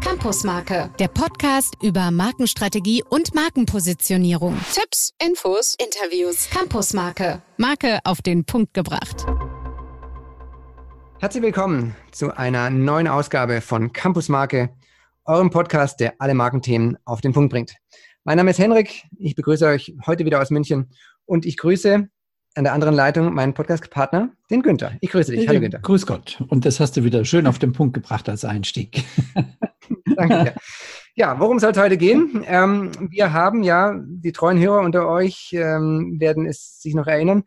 Campusmarke, 0.00 0.90
der 0.98 1.08
Podcast 1.08 1.74
über 1.82 2.10
Markenstrategie 2.10 3.02
und 3.08 3.34
Markenpositionierung. 3.34 4.56
Tipps, 4.72 5.12
Infos, 5.22 5.76
Interviews. 5.78 6.48
Campusmarke, 6.50 7.42
Marke 7.58 7.98
auf 8.04 8.22
den 8.22 8.44
Punkt 8.44 8.72
gebracht. 8.72 9.26
Herzlich 11.18 11.42
willkommen 11.42 11.94
zu 12.10 12.36
einer 12.36 12.70
neuen 12.70 13.06
Ausgabe 13.06 13.60
von 13.60 13.92
Campusmarke, 13.92 14.70
eurem 15.24 15.50
Podcast, 15.50 16.00
der 16.00 16.14
alle 16.18 16.34
Markenthemen 16.34 16.96
auf 17.04 17.20
den 17.20 17.32
Punkt 17.32 17.52
bringt. 17.52 17.74
Mein 18.24 18.38
Name 18.38 18.50
ist 18.50 18.58
Henrik, 18.58 19.04
ich 19.18 19.34
begrüße 19.34 19.66
euch 19.66 19.94
heute 20.06 20.24
wieder 20.24 20.40
aus 20.40 20.50
München 20.50 20.90
und 21.26 21.44
ich 21.44 21.56
grüße 21.56 22.08
an 22.54 22.64
der 22.64 22.72
anderen 22.72 22.94
Leitung 22.94 23.32
meinen 23.32 23.54
Podcast-Partner, 23.54 24.30
den 24.50 24.62
Günther. 24.62 24.92
Ich 25.00 25.10
grüße 25.10 25.32
dich. 25.32 25.48
Hallo 25.48 25.60
Günther. 25.60 25.80
Grüß 25.80 26.06
Gott. 26.06 26.42
Und 26.48 26.66
das 26.66 26.80
hast 26.80 26.96
du 26.96 27.04
wieder 27.04 27.24
schön 27.24 27.46
auf 27.46 27.58
den 27.58 27.72
Punkt 27.72 27.94
gebracht 27.94 28.28
als 28.28 28.44
Einstieg. 28.44 29.04
Danke 30.16 30.44
dir. 30.44 30.54
Ja, 31.14 31.38
worum 31.38 31.58
soll 31.58 31.72
es 31.72 31.78
heute 31.78 31.96
gehen? 31.96 32.44
Ähm, 32.46 32.90
wir 33.10 33.32
haben 33.32 33.62
ja, 33.62 33.94
die 34.02 34.32
treuen 34.32 34.58
Hörer 34.58 34.80
unter 34.80 35.08
euch 35.08 35.50
ähm, 35.52 36.16
werden 36.18 36.46
es 36.46 36.80
sich 36.80 36.94
noch 36.94 37.06
erinnern, 37.06 37.44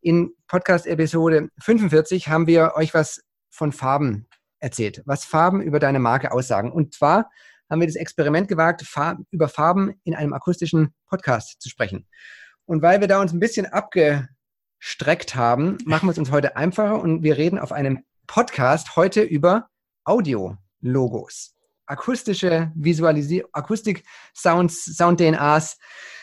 in 0.00 0.32
Podcast-Episode 0.46 1.48
45 1.58 2.28
haben 2.28 2.46
wir 2.46 2.72
euch 2.76 2.94
was 2.94 3.22
von 3.50 3.72
Farben 3.72 4.26
erzählt, 4.60 5.02
was 5.04 5.24
Farben 5.24 5.60
über 5.60 5.78
deine 5.78 5.98
Marke 5.98 6.30
aussagen. 6.32 6.70
Und 6.70 6.94
zwar 6.94 7.30
haben 7.68 7.80
wir 7.80 7.86
das 7.86 7.96
Experiment 7.96 8.48
gewagt, 8.48 8.82
Farb, 8.82 9.18
über 9.30 9.48
Farben 9.48 9.94
in 10.04 10.14
einem 10.14 10.32
akustischen 10.32 10.94
Podcast 11.08 11.60
zu 11.60 11.68
sprechen. 11.68 12.06
Und 12.66 12.82
weil 12.82 13.00
wir 13.00 13.08
da 13.08 13.20
uns 13.20 13.32
ein 13.32 13.40
bisschen 13.40 13.66
abgestreckt 14.76 15.34
haben, 15.34 15.78
machen 15.84 16.06
wir 16.06 16.12
es 16.12 16.18
uns 16.18 16.30
heute 16.30 16.56
einfacher 16.56 17.00
und 17.00 17.22
wir 17.22 17.36
reden 17.36 17.58
auf 17.58 17.72
einem 17.72 18.00
Podcast 18.26 18.96
heute 18.96 19.22
über 19.22 19.68
Audio-Logos. 20.04 21.54
Akustische 21.86 22.72
Visualisierung, 22.74 23.48
Akustik, 23.52 24.04
Sounds, 24.34 24.84
Sound-DNAs, 24.84 25.78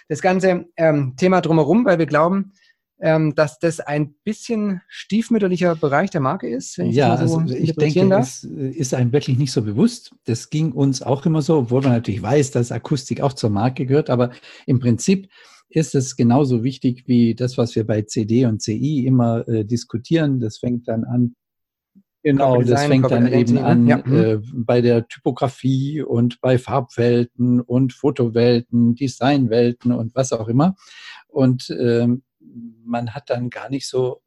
das 0.10 0.22
ganze 0.22 0.66
ähm, 0.76 1.16
Thema 1.18 1.42
drumherum, 1.42 1.86
weil 1.86 2.00
wir 2.00 2.06
glauben, 2.06 2.54
ähm, 3.00 3.34
dass 3.36 3.60
das 3.60 3.80
ein 3.80 4.14
bisschen 4.23 4.82
stiefmütterlicher 4.88 5.76
Bereich 5.76 6.10
der 6.10 6.22
Marke 6.22 6.48
ist. 6.48 6.78
Wenn 6.78 6.88
ich 6.88 6.95
ja, 6.95 7.16
so 7.26 7.38
also 7.38 7.54
ich 7.54 7.76
denke, 7.76 8.08
darf. 8.08 8.28
es 8.28 8.44
äh, 8.44 8.70
ist 8.70 8.94
einem 8.94 9.12
wirklich 9.14 9.38
nicht 9.38 9.52
so 9.52 9.62
bewusst. 9.62 10.14
Das 10.26 10.50
ging 10.50 10.73
uns 10.73 11.02
auch 11.02 11.26
immer 11.26 11.42
so, 11.42 11.58
obwohl 11.58 11.82
man 11.82 11.94
natürlich 11.94 12.22
weiß, 12.22 12.52
dass 12.52 12.72
Akustik 12.72 13.22
auch 13.22 13.34
zur 13.34 13.50
Marke 13.50 13.86
gehört. 13.86 14.10
Aber 14.10 14.32
im 14.66 14.80
Prinzip 14.80 15.30
ist 15.76 15.96
es 15.96 16.16
genauso 16.16 16.64
wichtig 16.64 17.08
wie 17.08 17.36
das, 17.36 17.58
was 17.58 17.76
wir 17.76 17.86
bei 17.86 18.04
CD 18.04 18.46
und 18.46 18.62
CI 18.62 19.06
immer 19.06 19.48
äh, 19.48 19.66
diskutieren. 19.66 20.40
Das 20.40 20.58
fängt 20.60 20.88
dann 20.88 21.04
an. 21.04 21.36
Genau, 22.22 22.62
das 22.62 22.86
fängt 22.86 23.12
dann 23.12 23.32
eben 23.32 23.58
an 23.58 23.88
ja. 23.88 23.98
Mhm. 23.98 24.16
äh, 24.16 24.38
bei 24.54 24.82
der 24.82 25.08
Typografie 25.08 26.02
und 26.02 26.40
bei 26.40 26.58
Farbwelten 26.58 27.60
und 27.60 27.92
Fotowelten, 27.92 28.96
Designwelten 28.96 29.92
und 29.92 30.16
was 30.16 30.32
auch 30.32 30.48
immer. 30.48 30.76
Und 31.28 31.70
ähm, 31.78 32.24
man 32.86 33.14
hat 33.14 33.30
dann 33.30 33.50
gar 33.50 33.70
nicht 33.70 33.88
so 33.88 34.22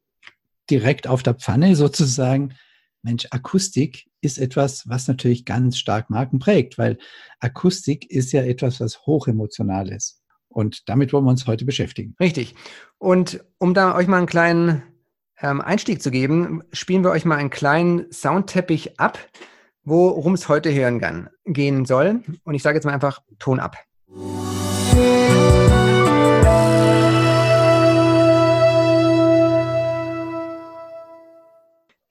direkt 0.68 1.06
auf 1.06 1.22
der 1.22 1.34
Pfanne 1.34 1.76
sozusagen, 1.76 2.54
Mensch, 3.02 3.28
Akustik 3.30 4.06
ist 4.20 4.36
etwas, 4.38 4.88
was 4.88 5.06
natürlich 5.06 5.44
ganz 5.44 5.78
stark 5.78 6.10
Marken 6.10 6.40
prägt, 6.40 6.76
weil 6.76 6.98
Akustik 7.38 8.10
ist 8.10 8.32
ja 8.32 8.42
etwas, 8.42 8.80
was 8.80 9.06
hochemotional 9.06 9.90
ist. 9.92 10.20
Und 10.56 10.88
damit 10.88 11.12
wollen 11.12 11.26
wir 11.26 11.30
uns 11.30 11.46
heute 11.46 11.66
beschäftigen. 11.66 12.16
Richtig. 12.18 12.54
Und 12.96 13.44
um 13.58 13.74
da 13.74 13.94
euch 13.94 14.06
mal 14.06 14.16
einen 14.16 14.26
kleinen 14.26 14.82
ähm, 15.38 15.60
Einstieg 15.60 16.00
zu 16.00 16.10
geben, 16.10 16.62
spielen 16.72 17.04
wir 17.04 17.10
euch 17.10 17.26
mal 17.26 17.36
einen 17.36 17.50
kleinen 17.50 18.10
Soundteppich 18.10 18.98
ab, 18.98 19.18
worum 19.84 20.32
es 20.32 20.48
heute 20.48 20.72
hören 20.72 20.98
kann, 20.98 21.28
gehen 21.44 21.84
soll. 21.84 22.22
Und 22.42 22.54
ich 22.54 22.62
sage 22.62 22.78
jetzt 22.78 22.86
mal 22.86 22.94
einfach 22.94 23.20
Ton 23.38 23.60
ab. 23.60 23.76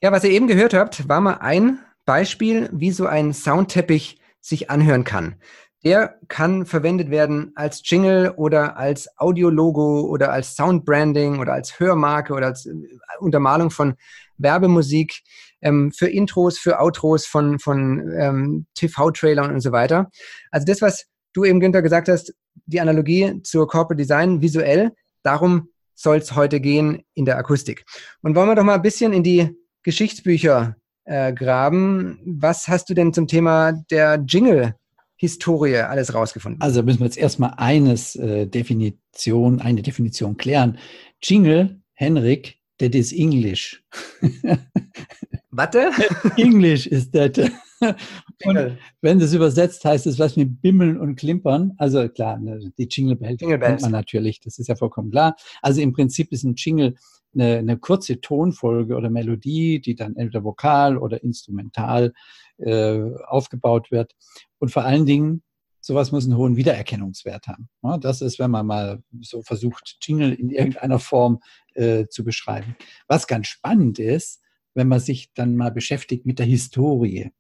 Ja, 0.03 0.11
was 0.11 0.23
ihr 0.23 0.29
eben 0.29 0.45
gehört 0.45 0.75
habt, 0.75 1.09
war 1.09 1.19
mal 1.19 1.39
ein 1.39 1.79
Beispiel, 2.05 2.69
wie 2.71 2.91
so 2.91 3.07
ein 3.07 3.33
Soundteppich 3.33 4.19
sich 4.39 4.69
anhören 4.69 5.03
kann. 5.03 5.37
Der 5.85 6.17
kann 6.29 6.65
verwendet 6.65 7.11
werden 7.11 7.51
als 7.53 7.83
Jingle 7.85 8.33
oder 8.35 8.75
als 8.75 9.07
Audiologo 9.17 10.01
oder 10.01 10.31
als 10.31 10.55
Soundbranding 10.55 11.37
oder 11.37 11.53
als 11.53 11.79
Hörmarke 11.79 12.33
oder 12.33 12.47
als 12.47 12.65
äh, 12.65 12.73
Untermalung 13.19 13.69
von 13.69 13.93
Werbemusik 14.37 15.21
ähm, 15.61 15.91
für 15.91 16.07
Intros, 16.07 16.57
für 16.57 16.79
Outros 16.79 17.27
von, 17.27 17.59
von 17.59 18.11
ähm, 18.17 18.65
TV-Trailern 18.73 19.53
und 19.53 19.61
so 19.61 19.71
weiter. 19.71 20.09
Also 20.49 20.65
das, 20.65 20.81
was 20.81 21.05
du 21.33 21.45
eben, 21.45 21.59
Günther, 21.59 21.83
gesagt 21.83 22.09
hast, 22.09 22.33
die 22.65 22.81
Analogie 22.81 23.41
zur 23.43 23.67
Corporate 23.67 24.01
Design 24.01 24.41
visuell, 24.41 24.91
darum 25.21 25.69
soll 25.93 26.17
es 26.17 26.35
heute 26.35 26.59
gehen 26.59 27.03
in 27.13 27.25
der 27.25 27.37
Akustik. 27.37 27.85
Und 28.23 28.35
wollen 28.35 28.49
wir 28.49 28.55
doch 28.55 28.63
mal 28.63 28.75
ein 28.75 28.81
bisschen 28.81 29.13
in 29.13 29.23
die 29.23 29.55
Geschichtsbücher 29.83 30.75
äh, 31.05 31.31
graben. 31.31 32.19
Was 32.25 32.67
hast 32.67 32.89
du 32.89 32.95
denn 32.95 33.13
zum 33.13 33.27
Thema 33.27 33.73
der 33.91 34.17
Jingle-Historie 35.17 35.77
alles 35.77 36.13
rausgefunden? 36.13 36.61
Also 36.61 36.83
müssen 36.83 36.99
wir 36.99 37.05
jetzt 37.05 37.17
erstmal 37.17 37.53
eines 37.57 38.15
äh, 38.15 38.47
Definition, 38.47 39.61
eine 39.61 39.81
Definition 39.81 40.37
klären. 40.37 40.77
Jingle, 41.21 41.81
Henrik, 41.93 42.59
that 42.79 42.95
is 42.95 43.11
English. 43.13 43.83
Warte? 45.51 45.91
English 46.37 46.87
ist 46.87 47.13
that. 47.13 47.39
Und 48.43 48.77
wenn 49.01 49.19
das 49.19 49.33
übersetzt 49.33 49.85
heißt 49.85 50.07
es 50.07 50.19
was 50.19 50.35
mit 50.35 50.61
Bimmeln 50.61 50.97
und 50.99 51.15
Klimpern. 51.15 51.73
Also 51.77 52.07
klar, 52.09 52.37
ne, 52.37 52.71
die 52.77 52.87
Jingle 52.89 53.17
kennt 53.17 53.81
man 53.81 53.91
natürlich, 53.91 54.39
das 54.39 54.59
ist 54.59 54.67
ja 54.67 54.75
vollkommen 54.75 55.11
klar. 55.11 55.35
Also 55.61 55.81
im 55.81 55.93
Prinzip 55.93 56.31
ist 56.31 56.43
ein 56.43 56.55
Jingle 56.55 56.95
eine, 57.33 57.57
eine 57.57 57.77
kurze 57.77 58.19
Tonfolge 58.21 58.95
oder 58.95 59.09
Melodie, 59.09 59.79
die 59.79 59.95
dann 59.95 60.15
entweder 60.15 60.43
vokal 60.43 60.97
oder 60.97 61.23
instrumental 61.23 62.13
äh, 62.57 63.01
aufgebaut 63.25 63.91
wird. 63.91 64.13
Und 64.59 64.69
vor 64.69 64.83
allen 64.83 65.05
Dingen, 65.05 65.43
sowas 65.81 66.11
muss 66.11 66.25
einen 66.25 66.37
hohen 66.37 66.55
Wiedererkennungswert 66.55 67.47
haben. 67.47 67.69
Ja, 67.83 67.97
das 67.97 68.21
ist, 68.21 68.39
wenn 68.39 68.51
man 68.51 68.65
mal 68.65 69.03
so 69.21 69.41
versucht, 69.41 69.97
Jingle 70.01 70.33
in 70.33 70.49
irgendeiner 70.49 70.99
Form 70.99 71.39
äh, 71.73 72.07
zu 72.07 72.23
beschreiben. 72.23 72.75
Was 73.07 73.27
ganz 73.27 73.47
spannend 73.47 73.99
ist, 73.99 74.41
wenn 74.73 74.87
man 74.87 74.99
sich 74.99 75.31
dann 75.33 75.55
mal 75.55 75.71
beschäftigt 75.71 76.25
mit 76.25 76.39
der 76.39 76.45
Historie. 76.45 77.31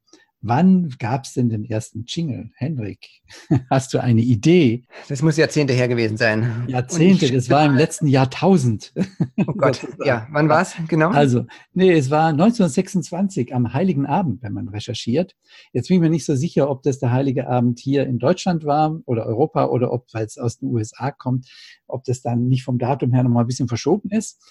Wann 0.47 0.93
gab 0.99 1.23
es 1.23 1.33
denn 1.33 1.49
den 1.49 1.65
ersten 1.65 2.05
Jingle? 2.07 2.51
Henrik, 2.55 3.23
hast 3.71 3.95
du 3.95 3.99
eine 3.99 4.21
Idee? 4.21 4.83
Das 5.09 5.23
muss 5.23 5.37
Jahrzehnte 5.37 5.73
her 5.73 5.87
gewesen 5.87 6.17
sein. 6.17 6.65
Jahrzehnte, 6.67 7.31
das 7.31 7.49
war 7.49 7.65
im 7.65 7.73
letzten 7.73 8.07
Jahrtausend. 8.07 8.93
Oh 9.47 9.53
Gott, 9.53 9.85
ja, 10.03 10.27
wann 10.31 10.49
war 10.49 10.61
es 10.61 10.73
genau? 10.87 11.09
Also, 11.09 11.45
nee, 11.73 11.91
es 11.91 12.09
war 12.09 12.29
1926 12.29 13.53
am 13.53 13.73
Heiligen 13.73 14.05
Abend, 14.05 14.41
wenn 14.41 14.53
man 14.53 14.69
recherchiert. 14.69 15.35
Jetzt 15.71 15.89
bin 15.89 15.95
ich 15.95 16.01
mir 16.01 16.09
nicht 16.09 16.25
so 16.25 16.35
sicher, 16.35 16.69
ob 16.69 16.81
das 16.83 16.99
der 16.99 17.11
Heilige 17.11 17.47
Abend 17.47 17.79
hier 17.79 18.07
in 18.07 18.17
Deutschland 18.17 18.65
war 18.65 18.99
oder 19.05 19.25
Europa 19.25 19.65
oder 19.65 19.91
ob, 19.91 20.07
weil 20.13 20.25
es 20.25 20.37
aus 20.37 20.59
den 20.59 20.69
USA 20.69 21.11
kommt, 21.11 21.47
ob 21.87 22.05
das 22.05 22.21
dann 22.21 22.47
nicht 22.47 22.63
vom 22.63 22.79
Datum 22.79 23.11
her 23.13 23.23
nochmal 23.23 23.43
ein 23.43 23.47
bisschen 23.47 23.67
verschoben 23.67 24.09
ist. 24.09 24.41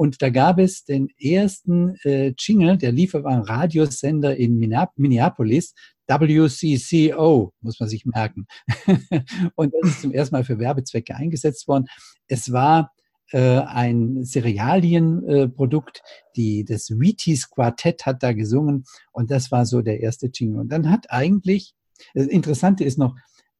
Und 0.00 0.22
da 0.22 0.30
gab 0.30 0.58
es 0.58 0.86
den 0.86 1.10
ersten 1.20 1.94
äh, 2.04 2.32
Jingle, 2.38 2.78
der 2.78 2.90
lief 2.90 3.14
auf 3.14 3.26
einem 3.26 3.42
Radiosender 3.42 4.34
in 4.34 4.56
Minneapolis, 4.56 5.74
WCCO, 6.08 7.52
muss 7.60 7.78
man 7.78 7.88
sich 7.90 8.06
merken. 8.06 8.46
und 9.56 9.74
das 9.74 9.90
ist 9.90 10.00
zum 10.00 10.12
ersten 10.12 10.36
Mal 10.36 10.44
für 10.44 10.58
Werbezwecke 10.58 11.14
eingesetzt 11.14 11.68
worden. 11.68 11.84
Es 12.28 12.50
war 12.50 12.94
äh, 13.32 13.58
ein 13.58 14.24
Cerealienprodukt, 14.24 15.98
äh, 15.98 16.00
die 16.34 16.64
das 16.64 16.88
Wheaties 16.88 17.50
Quartett 17.50 18.06
hat 18.06 18.22
da 18.22 18.32
gesungen 18.32 18.84
und 19.12 19.30
das 19.30 19.52
war 19.52 19.66
so 19.66 19.82
der 19.82 20.00
erste 20.00 20.30
Jingle. 20.32 20.60
Und 20.60 20.72
dann 20.72 20.90
hat 20.90 21.10
eigentlich, 21.10 21.74
das 22.14 22.26
Interessante 22.26 22.84
ist 22.84 22.96
noch, 22.96 23.16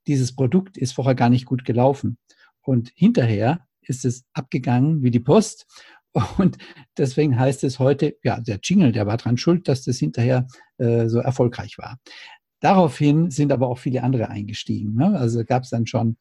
dieses 0.06 0.35
Produkt 0.35 0.79
ist 0.79 0.94
vorher 0.94 1.14
gar 1.14 1.29
nicht 1.29 1.44
gut 1.44 1.67
gelaufen. 1.67 2.17
Und 2.62 2.93
hinterher 2.94 3.67
ist 3.82 4.06
es 4.06 4.25
abgegangen 4.32 5.03
wie 5.03 5.11
die 5.11 5.20
Post 5.20 5.67
und 6.39 6.59
deswegen 6.97 7.39
heißt 7.39 7.65
es 7.65 7.79
heute, 7.79 8.17
ja, 8.23 8.41
der 8.41 8.59
Jingle, 8.62 8.93
der 8.93 9.07
war 9.07 9.17
dran 9.17 9.37
schuld, 9.37 9.69
dass 9.69 9.85
das 9.85 9.99
hinterher 9.99 10.47
äh, 10.79 11.09
so 11.09 11.19
erfolgreich 11.19 11.79
war. 11.79 11.99
Daraufhin 12.61 13.31
sind 13.31 13.53
aber 13.53 13.69
auch 13.69 13.79
viele 13.79 14.03
andere 14.03 14.29
eingestiegen. 14.29 14.95
Ne? 14.95 15.19
Also 15.19 15.45
gab 15.45 15.62
es 15.62 15.71
dann 15.71 15.87
schon 15.87 16.17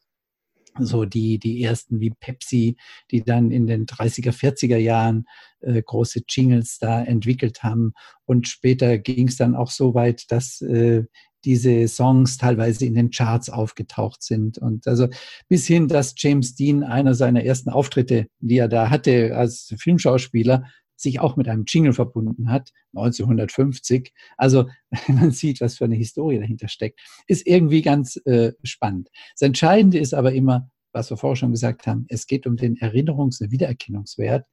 so 0.77 1.05
die, 1.05 1.39
die 1.39 1.61
ersten 1.63 1.99
wie 1.99 2.11
Pepsi, 2.11 2.77
die 3.11 3.23
dann 3.23 3.51
in 3.51 3.67
den 3.67 3.85
30er, 3.85 4.31
40er 4.31 4.77
Jahren 4.77 5.25
äh, 5.61 5.81
große 5.81 6.21
Jingles 6.27 6.77
da 6.79 7.03
entwickelt 7.03 7.63
haben. 7.63 7.93
Und 8.25 8.47
später 8.47 8.97
ging 8.97 9.27
es 9.27 9.37
dann 9.37 9.55
auch 9.55 9.71
so 9.71 9.93
weit, 9.93 10.31
dass 10.31 10.61
äh, 10.61 11.03
diese 11.45 11.87
Songs 11.87 12.37
teilweise 12.37 12.85
in 12.85 12.95
den 12.95 13.09
Charts 13.11 13.49
aufgetaucht 13.49 14.23
sind. 14.23 14.57
Und 14.57 14.87
also 14.87 15.07
bis 15.47 15.67
hin, 15.67 15.87
dass 15.87 16.13
James 16.17 16.55
Dean 16.55 16.83
einer 16.83 17.13
seiner 17.13 17.43
ersten 17.43 17.69
Auftritte, 17.69 18.27
die 18.39 18.57
er 18.57 18.67
da 18.67 18.89
hatte 18.89 19.35
als 19.35 19.73
Filmschauspieler, 19.77 20.65
sich 20.95 21.19
auch 21.19 21.37
mit 21.37 21.47
einem 21.47 21.63
Jingle 21.65 21.93
verbunden 21.93 22.51
hat, 22.51 22.71
1950. 22.93 24.13
Also 24.37 24.67
man 25.07 25.31
sieht, 25.31 25.61
was 25.61 25.77
für 25.77 25.85
eine 25.85 25.95
Historie 25.95 26.39
dahinter 26.39 26.67
steckt. 26.67 26.99
Ist 27.27 27.47
irgendwie 27.47 27.81
ganz 27.81 28.17
äh, 28.25 28.53
spannend. 28.63 29.09
Das 29.33 29.45
Entscheidende 29.45 29.99
ist 29.99 30.13
aber 30.13 30.33
immer, 30.33 30.69
was 30.91 31.09
wir 31.09 31.17
vorher 31.17 31.35
schon 31.35 31.51
gesagt 31.51 31.87
haben, 31.87 32.05
es 32.09 32.27
geht 32.27 32.47
um 32.47 32.57
den 32.57 32.77
Erinnerungs- 32.77 33.41
und 33.41 33.51
Wiedererkennungswert 33.51 34.45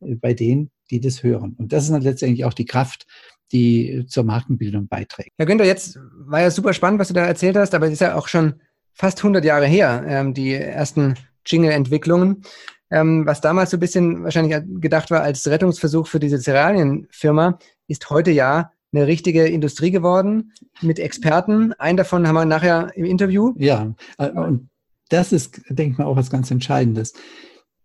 äh, 0.00 0.14
bei 0.16 0.34
denen, 0.34 0.70
die 0.94 1.00
das 1.00 1.22
hören. 1.22 1.56
Und 1.58 1.72
das 1.72 1.84
ist 1.84 1.92
dann 1.92 2.02
letztendlich 2.02 2.44
auch 2.44 2.54
die 2.54 2.64
Kraft, 2.64 3.06
die 3.52 4.04
zur 4.08 4.24
Markenbildung 4.24 4.88
beiträgt. 4.88 5.32
Herr 5.36 5.46
Günther, 5.46 5.66
jetzt 5.66 5.98
war 6.26 6.40
ja 6.40 6.50
super 6.50 6.72
spannend, 6.72 7.00
was 7.00 7.08
du 7.08 7.14
da 7.14 7.24
erzählt 7.24 7.56
hast, 7.56 7.74
aber 7.74 7.86
es 7.86 7.94
ist 7.94 8.00
ja 8.00 8.16
auch 8.16 8.28
schon 8.28 8.54
fast 8.92 9.18
100 9.18 9.44
Jahre 9.44 9.66
her, 9.66 10.04
ähm, 10.06 10.34
die 10.34 10.54
ersten 10.54 11.14
Jingle-Entwicklungen. 11.46 12.42
Ähm, 12.90 13.26
was 13.26 13.40
damals 13.40 13.70
so 13.70 13.76
ein 13.76 13.80
bisschen 13.80 14.24
wahrscheinlich 14.24 14.56
gedacht 14.80 15.10
war 15.10 15.22
als 15.22 15.46
Rettungsversuch 15.48 16.06
für 16.06 16.20
diese 16.20 16.38
Cerealienfirma, 16.38 17.58
ist 17.88 18.08
heute 18.10 18.30
ja 18.30 18.70
eine 18.92 19.06
richtige 19.06 19.46
Industrie 19.46 19.90
geworden 19.90 20.52
mit 20.80 20.98
Experten. 20.98 21.72
Einen 21.74 21.96
davon 21.96 22.28
haben 22.28 22.36
wir 22.36 22.44
nachher 22.44 22.92
im 22.94 23.04
Interview. 23.04 23.52
Ja, 23.56 23.94
äh, 24.18 24.30
und 24.30 24.68
das 25.08 25.32
ist, 25.32 25.60
denke 25.68 25.92
ich 25.92 25.98
mal, 25.98 26.04
auch 26.04 26.16
was 26.16 26.30
ganz 26.30 26.50
Entscheidendes. 26.50 27.14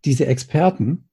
Diese 0.06 0.28
Experten, 0.28 1.09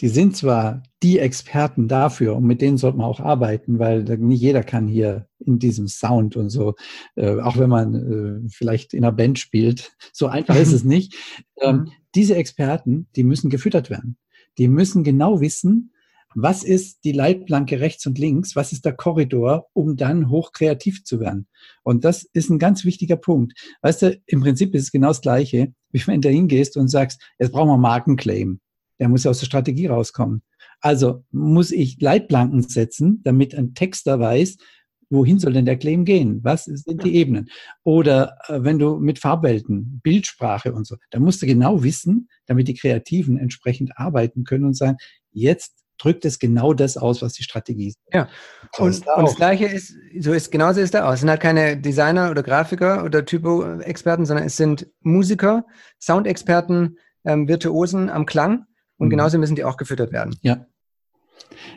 die 0.00 0.08
sind 0.08 0.36
zwar 0.36 0.82
die 1.02 1.18
Experten 1.18 1.88
dafür 1.88 2.36
und 2.36 2.44
mit 2.44 2.60
denen 2.60 2.78
sollte 2.78 2.98
man 2.98 3.06
auch 3.06 3.20
arbeiten, 3.20 3.78
weil 3.78 4.02
nicht 4.02 4.40
jeder 4.40 4.62
kann 4.62 4.88
hier 4.88 5.28
in 5.38 5.58
diesem 5.58 5.88
Sound 5.88 6.36
und 6.36 6.50
so, 6.50 6.74
äh, 7.14 7.40
auch 7.40 7.56
wenn 7.56 7.70
man 7.70 7.94
äh, 7.94 8.48
vielleicht 8.50 8.94
in 8.94 9.04
einer 9.04 9.12
Band 9.12 9.38
spielt, 9.38 9.96
so 10.12 10.26
einfach 10.26 10.56
ist 10.56 10.72
es 10.72 10.84
nicht. 10.84 11.14
Ähm, 11.60 11.76
mhm. 11.76 11.92
diese 12.14 12.36
Experten, 12.36 13.08
die 13.16 13.24
müssen 13.24 13.50
gefüttert 13.50 13.90
werden. 13.90 14.18
Die 14.58 14.68
müssen 14.68 15.04
genau 15.04 15.40
wissen, 15.40 15.92
was 16.34 16.64
ist 16.64 17.04
die 17.04 17.12
Leitplanke 17.12 17.80
rechts 17.80 18.06
und 18.06 18.18
links, 18.18 18.56
was 18.56 18.72
ist 18.72 18.84
der 18.84 18.92
Korridor, 18.92 19.68
um 19.72 19.96
dann 19.96 20.28
hochkreativ 20.28 21.02
zu 21.02 21.18
werden. 21.18 21.46
Und 21.82 22.04
das 22.04 22.24
ist 22.24 22.50
ein 22.50 22.58
ganz 22.58 22.84
wichtiger 22.84 23.16
Punkt. 23.16 23.54
Weißt 23.80 24.02
du, 24.02 24.20
im 24.26 24.42
Prinzip 24.42 24.74
ist 24.74 24.82
es 24.82 24.92
genau 24.92 25.08
das 25.08 25.22
Gleiche, 25.22 25.72
wie 25.92 26.06
wenn 26.06 26.20
du 26.20 26.28
hingehst 26.28 26.76
und 26.76 26.88
sagst, 26.88 27.22
jetzt 27.38 27.52
brauchen 27.52 27.68
wir 27.68 27.78
Markenclaim 27.78 28.60
der 28.98 29.08
muss 29.08 29.24
ja 29.24 29.30
aus 29.30 29.40
der 29.40 29.46
Strategie 29.46 29.86
rauskommen. 29.86 30.42
Also 30.80 31.24
muss 31.30 31.70
ich 31.70 32.00
Leitplanken 32.00 32.62
setzen, 32.62 33.20
damit 33.24 33.54
ein 33.54 33.74
Texter 33.74 34.20
weiß, 34.20 34.56
wohin 35.10 35.38
soll 35.38 35.52
denn 35.52 35.66
der 35.66 35.78
Claim 35.78 36.04
gehen? 36.04 36.40
Was 36.42 36.64
sind 36.64 37.04
die 37.04 37.14
Ebenen? 37.14 37.48
Oder 37.84 38.38
äh, 38.48 38.58
wenn 38.62 38.78
du 38.78 38.96
mit 38.96 39.18
Farbwelten, 39.18 40.00
Bildsprache 40.02 40.72
und 40.72 40.86
so, 40.86 40.96
da 41.10 41.20
musst 41.20 41.42
du 41.42 41.46
genau 41.46 41.82
wissen, 41.82 42.28
damit 42.46 42.68
die 42.68 42.74
Kreativen 42.74 43.38
entsprechend 43.38 43.96
arbeiten 43.96 44.44
können 44.44 44.64
und 44.64 44.74
sagen, 44.74 44.96
jetzt 45.30 45.84
drückt 45.98 46.24
es 46.24 46.38
genau 46.38 46.74
das 46.74 46.96
aus, 46.96 47.22
was 47.22 47.34
die 47.34 47.42
Strategie 47.42 47.88
ist. 47.88 47.98
Ja. 48.12 48.28
Und, 48.76 49.06
und, 49.06 49.24
das 49.24 49.36
Gleiche 49.36 49.66
ist, 49.66 49.94
so 50.18 50.32
ist, 50.32 50.50
genauso 50.50 50.80
ist 50.80 50.92
da 50.92 51.06
aus. 51.06 51.14
Es 51.14 51.20
sind 51.20 51.30
halt 51.30 51.40
keine 51.40 51.76
Designer 51.78 52.30
oder 52.30 52.42
Grafiker 52.42 53.04
oder 53.04 53.24
Typo-Experten, 53.24 54.26
sondern 54.26 54.44
es 54.44 54.56
sind 54.56 54.88
Musiker, 55.00 55.64
Soundexperten, 56.00 56.98
ähm, 57.24 57.48
Virtuosen 57.48 58.10
am 58.10 58.26
Klang 58.26 58.66
und 58.98 59.06
mhm. 59.08 59.10
genauso 59.10 59.38
müssen 59.38 59.56
die 59.56 59.64
auch 59.64 59.76
gefüttert 59.76 60.12
werden. 60.12 60.36
Ja. 60.42 60.66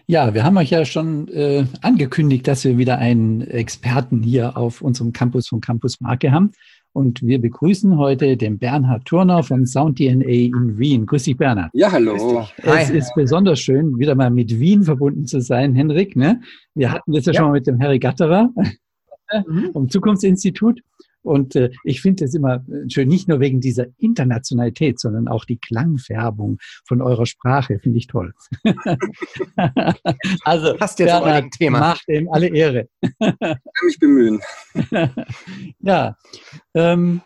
Ja, 0.07 0.33
wir 0.33 0.43
haben 0.43 0.57
euch 0.57 0.71
ja 0.71 0.85
schon 0.85 1.27
äh, 1.27 1.65
angekündigt, 1.81 2.47
dass 2.47 2.63
wir 2.63 2.77
wieder 2.77 2.97
einen 2.97 3.41
Experten 3.41 4.23
hier 4.23 4.57
auf 4.57 4.81
unserem 4.81 5.13
Campus 5.13 5.47
von 5.47 5.61
Campus 5.61 5.99
Marke 5.99 6.31
haben. 6.31 6.51
Und 6.91 7.21
wir 7.21 7.39
begrüßen 7.39 7.97
heute 7.97 8.35
den 8.35 8.57
Bernhard 8.57 9.05
Turner 9.05 9.43
von 9.43 9.67
Sound 9.67 9.99
DNA 9.99 10.27
in 10.27 10.79
Wien. 10.79 11.05
Grüß 11.05 11.23
dich, 11.23 11.37
Bernhard. 11.37 11.69
Ja, 11.73 11.91
hallo. 11.91 12.47
Es 12.63 12.89
ist 12.89 13.13
besonders 13.15 13.59
schön, 13.59 13.99
wieder 13.99 14.15
mal 14.15 14.31
mit 14.31 14.59
Wien 14.59 14.83
verbunden 14.83 15.27
zu 15.27 15.39
sein, 15.39 15.75
Henrik. 15.75 16.15
Ne? 16.15 16.41
Wir 16.73 16.91
hatten 16.91 17.11
das 17.11 17.25
ja, 17.25 17.33
ja. 17.33 17.37
schon 17.37 17.47
mal 17.49 17.53
mit 17.53 17.67
dem 17.67 17.79
Harry 17.79 17.99
Gatterer 17.99 18.49
mhm. 19.47 19.69
vom 19.73 19.89
Zukunftsinstitut. 19.89 20.81
Und 21.21 21.55
äh, 21.55 21.69
ich 21.83 22.01
finde 22.01 22.25
es 22.25 22.33
immer 22.33 22.55
äh, 22.55 22.89
schön, 22.89 23.07
nicht 23.07 23.27
nur 23.27 23.39
wegen 23.39 23.59
dieser 23.59 23.85
Internationalität, 23.97 24.99
sondern 24.99 25.27
auch 25.27 25.45
die 25.45 25.57
Klangfärbung 25.57 26.57
von 26.85 27.01
eurer 27.01 27.25
Sprache 27.25 27.79
finde 27.79 27.97
ich 27.97 28.07
toll. 28.07 28.33
also, 30.43 30.75
Passt 30.75 30.99
jetzt 30.99 31.09
Bernhard, 31.09 31.51
Thema. 31.51 31.79
macht 31.79 32.07
ihm 32.07 32.29
alle 32.31 32.47
Ehre. 32.47 32.87
ich 33.01 33.17
kann 33.19 33.59
mich 33.85 33.99
bemühen. 33.99 34.39
ja, 35.79 36.15
ähm, 36.73 37.21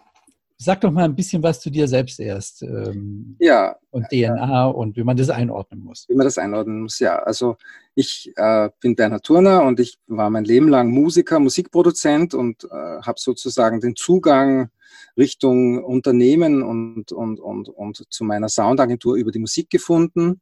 Sag 0.64 0.80
doch 0.80 0.92
mal 0.92 1.04
ein 1.04 1.16
bisschen 1.16 1.44
was 1.44 1.60
zu 1.60 1.70
dir 1.70 1.90
selbst 1.90 2.22
erst. 2.22 2.62
Ähm, 2.62 3.36
ja. 3.40 3.76
Und 3.90 4.08
DNA 4.10 4.68
und 4.68 4.96
wie 4.96 5.04
man 5.04 5.18
das 5.18 5.30
einordnen 5.30 5.84
muss. 5.84 6.06
Wie 6.08 6.16
man 6.16 6.26
das 6.26 6.38
einordnen 6.38 6.84
muss, 6.84 7.00
ja. 7.00 7.18
Also 7.18 7.58
ich 7.96 8.32
äh, 8.38 8.70
bin 8.80 8.96
Bernhard 8.96 9.26
Turner 9.26 9.64
und 9.64 9.82
ich 9.82 10.00
war 10.08 10.30
mein 10.30 10.46
Leben 10.46 10.70
lang 10.70 10.90
Musiker, 10.90 11.40
Musikproduzent 11.40 12.34
und 12.34 12.64
äh, 12.64 13.02
habe 13.02 13.20
sozusagen 13.20 13.82
den 13.82 13.98
Zugang 13.98 14.70
Richtung 15.18 15.84
Unternehmen 15.84 16.64
und, 16.64 17.12
und, 17.12 17.42
und, 17.42 17.68
und 17.68 18.06
zu 18.10 18.24
meiner 18.24 18.48
Soundagentur 18.48 19.16
über 19.16 19.32
die 19.32 19.40
Musik 19.40 19.70
gefunden, 19.70 20.40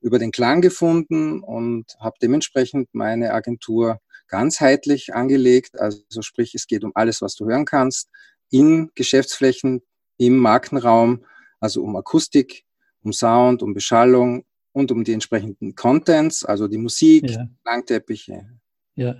über 0.00 0.18
den 0.18 0.30
Klang 0.30 0.62
gefunden 0.62 1.40
und 1.40 1.94
habe 2.00 2.16
dementsprechend 2.22 2.88
meine 2.94 3.34
Agentur 3.34 4.00
ganzheitlich 4.28 5.14
angelegt. 5.14 5.78
Also 5.78 6.22
sprich, 6.22 6.54
es 6.54 6.66
geht 6.66 6.84
um 6.84 6.92
alles, 6.94 7.20
was 7.20 7.34
du 7.34 7.46
hören 7.46 7.66
kannst 7.66 8.08
in 8.50 8.90
Geschäftsflächen, 8.94 9.82
im 10.16 10.38
Markenraum, 10.38 11.24
also 11.60 11.82
um 11.82 11.96
Akustik, 11.96 12.64
um 13.02 13.12
Sound, 13.12 13.62
um 13.62 13.74
Beschallung 13.74 14.44
und 14.72 14.92
um 14.92 15.04
die 15.04 15.12
entsprechenden 15.12 15.74
Contents, 15.74 16.44
also 16.44 16.68
die 16.68 16.78
Musik, 16.78 17.30
ja. 17.30 17.48
Langteppiche. 17.64 18.46
Ja. 18.94 19.16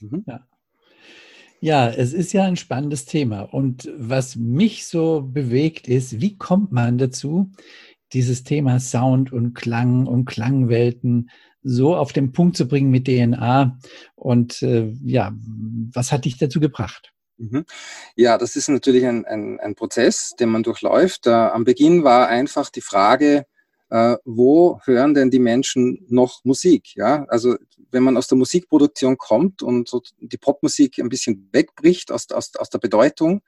Mhm. 0.00 0.24
ja. 0.26 0.46
Ja, 1.60 1.88
es 1.88 2.12
ist 2.12 2.32
ja 2.32 2.44
ein 2.44 2.56
spannendes 2.56 3.06
Thema. 3.06 3.40
Und 3.40 3.90
was 3.96 4.36
mich 4.36 4.86
so 4.86 5.22
bewegt 5.22 5.88
ist, 5.88 6.20
wie 6.20 6.36
kommt 6.36 6.70
man 6.70 6.98
dazu, 6.98 7.50
dieses 8.12 8.44
Thema 8.44 8.78
Sound 8.78 9.32
und 9.32 9.54
Klang 9.54 10.06
und 10.06 10.26
Klangwelten 10.26 11.30
so 11.62 11.96
auf 11.96 12.12
den 12.12 12.32
Punkt 12.32 12.56
zu 12.56 12.68
bringen 12.68 12.90
mit 12.90 13.06
DNA? 13.06 13.78
Und 14.14 14.62
äh, 14.62 14.92
ja, 15.02 15.34
was 15.92 16.12
hat 16.12 16.26
dich 16.26 16.36
dazu 16.36 16.60
gebracht? 16.60 17.12
Mhm. 17.38 17.64
Ja, 18.14 18.38
das 18.38 18.56
ist 18.56 18.68
natürlich 18.68 19.06
ein, 19.06 19.24
ein, 19.24 19.60
ein 19.60 19.74
Prozess, 19.74 20.34
den 20.38 20.48
man 20.48 20.62
durchläuft. 20.62 21.26
Äh, 21.26 21.30
am 21.30 21.64
Beginn 21.64 22.04
war 22.04 22.28
einfach 22.28 22.70
die 22.70 22.80
Frage, 22.80 23.46
äh, 23.90 24.16
wo 24.24 24.80
hören 24.84 25.14
denn 25.14 25.30
die 25.30 25.38
Menschen 25.38 26.04
noch 26.08 26.44
Musik? 26.44 26.96
Ja, 26.96 27.24
also 27.28 27.56
wenn 27.90 28.02
man 28.02 28.16
aus 28.16 28.28
der 28.28 28.38
Musikproduktion 28.38 29.16
kommt 29.18 29.62
und 29.62 29.88
so 29.88 30.02
die 30.18 30.38
Popmusik 30.38 30.98
ein 30.98 31.08
bisschen 31.08 31.48
wegbricht 31.52 32.10
aus, 32.10 32.30
aus, 32.30 32.56
aus 32.56 32.70
der 32.70 32.78
Bedeutung 32.78 33.42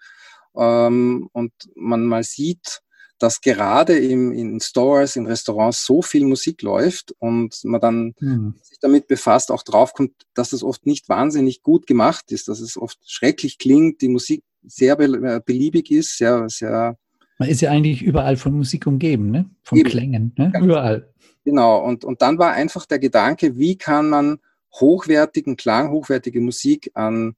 ähm, 0.57 1.29
und 1.33 1.53
man 1.75 2.07
mal 2.07 2.23
sieht, 2.23 2.83
dass 3.19 3.41
gerade 3.41 3.99
im, 3.99 4.33
in 4.33 4.61
Stores, 4.61 5.17
in 5.17 5.27
Restaurants 5.27 5.85
so 5.85 6.03
viel 6.03 6.25
Musik 6.25 6.63
läuft 6.63 7.13
und 7.19 7.59
man 7.65 7.81
dann 7.81 8.15
mhm. 8.21 8.55
sich 8.63 8.79
damit 8.81 9.09
befasst, 9.09 9.51
auch 9.51 9.63
draufkommt, 9.63 10.13
dass 10.35 10.51
das 10.51 10.63
oft 10.63 10.87
nicht 10.87 11.09
wahnsinnig 11.09 11.63
gut 11.63 11.87
gemacht 11.87 12.31
ist, 12.33 12.49
dass 12.49 12.61
es 12.61 12.77
oft 12.77 12.99
schrecklich 13.07 13.59
klingt, 13.59 14.01
die 14.01 14.09
Musik 14.09 14.45
sehr 14.65 14.99
äh, 14.99 15.41
beliebig 15.45 15.91
ist, 15.91 16.17
sehr, 16.17 16.49
sehr. 16.49 16.97
Man 17.39 17.49
ist 17.49 17.61
ja 17.61 17.71
eigentlich 17.71 18.03
überall 18.03 18.37
von 18.37 18.53
Musik 18.53 18.87
umgeben, 18.87 19.31
ne? 19.31 19.49
Von 19.63 19.79
Eben. 19.79 19.89
Klängen, 19.89 20.33
ne? 20.37 20.53
Überall. 20.61 21.13
Genau. 21.45 21.83
Und, 21.85 22.05
und 22.05 22.21
dann 22.23 22.39
war 22.39 22.53
einfach 22.53 22.87
der 22.87 22.99
Gedanke, 22.99 23.57
wie 23.57 23.77
kann 23.77 24.09
man 24.09 24.39
hochwertigen 24.75 25.57
Klang, 25.57 25.91
hochwertige 25.91 26.41
Musik 26.41 26.91
an, 26.95 27.35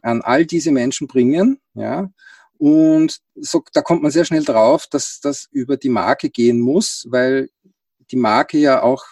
an 0.00 0.20
all 0.22 0.46
diese 0.46 0.72
Menschen 0.72 1.06
bringen, 1.06 1.58
ja? 1.74 2.10
Und 2.62 3.18
so, 3.34 3.64
da 3.72 3.82
kommt 3.82 4.02
man 4.02 4.12
sehr 4.12 4.24
schnell 4.24 4.44
drauf, 4.44 4.86
dass 4.86 5.18
das 5.18 5.48
über 5.50 5.76
die 5.76 5.88
Marke 5.88 6.30
gehen 6.30 6.60
muss, 6.60 7.08
weil 7.10 7.48
die 8.12 8.16
Marke 8.16 8.56
ja 8.56 8.84
auch 8.84 9.04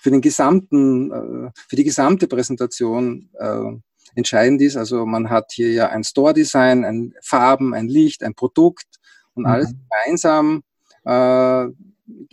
für 0.00 0.10
den 0.10 0.22
gesamten, 0.22 1.12
äh, 1.12 1.50
für 1.68 1.76
die 1.76 1.84
gesamte 1.84 2.26
Präsentation 2.26 3.28
äh, 3.38 3.76
entscheidend 4.14 4.62
ist. 4.62 4.78
Also 4.78 5.04
man 5.04 5.28
hat 5.28 5.52
hier 5.52 5.70
ja 5.72 5.90
ein 5.90 6.04
Store-Design, 6.04 6.86
ein 6.86 7.12
Farben, 7.20 7.74
ein 7.74 7.86
Licht, 7.86 8.22
ein 8.22 8.34
Produkt 8.34 8.86
und 9.34 9.42
mhm. 9.42 9.50
alles 9.50 9.74
gemeinsam 9.74 10.62
äh, 11.04 11.66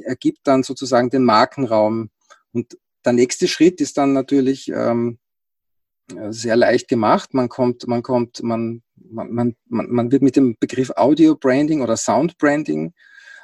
ergibt 0.05 0.47
dann 0.47 0.63
sozusagen 0.63 1.09
den 1.09 1.25
Markenraum. 1.25 2.09
Und 2.53 2.77
der 3.03 3.11
nächste 3.11 3.49
Schritt 3.49 3.81
ist 3.81 3.97
dann 3.97 4.13
natürlich 4.13 4.69
ähm, 4.69 5.17
sehr 6.29 6.55
leicht 6.55 6.87
gemacht. 6.87 7.33
Man 7.33 7.49
kommt, 7.49 7.85
man 7.85 8.01
kommt, 8.01 8.41
man 8.43 8.81
man, 9.09 9.31
man, 9.33 9.55
man 9.67 10.11
wird 10.11 10.21
mit 10.21 10.35
dem 10.35 10.55
Begriff 10.59 10.91
Audio 10.95 11.35
Branding 11.35 11.81
oder 11.81 11.97
Sound 11.97 12.37
Branding 12.37 12.93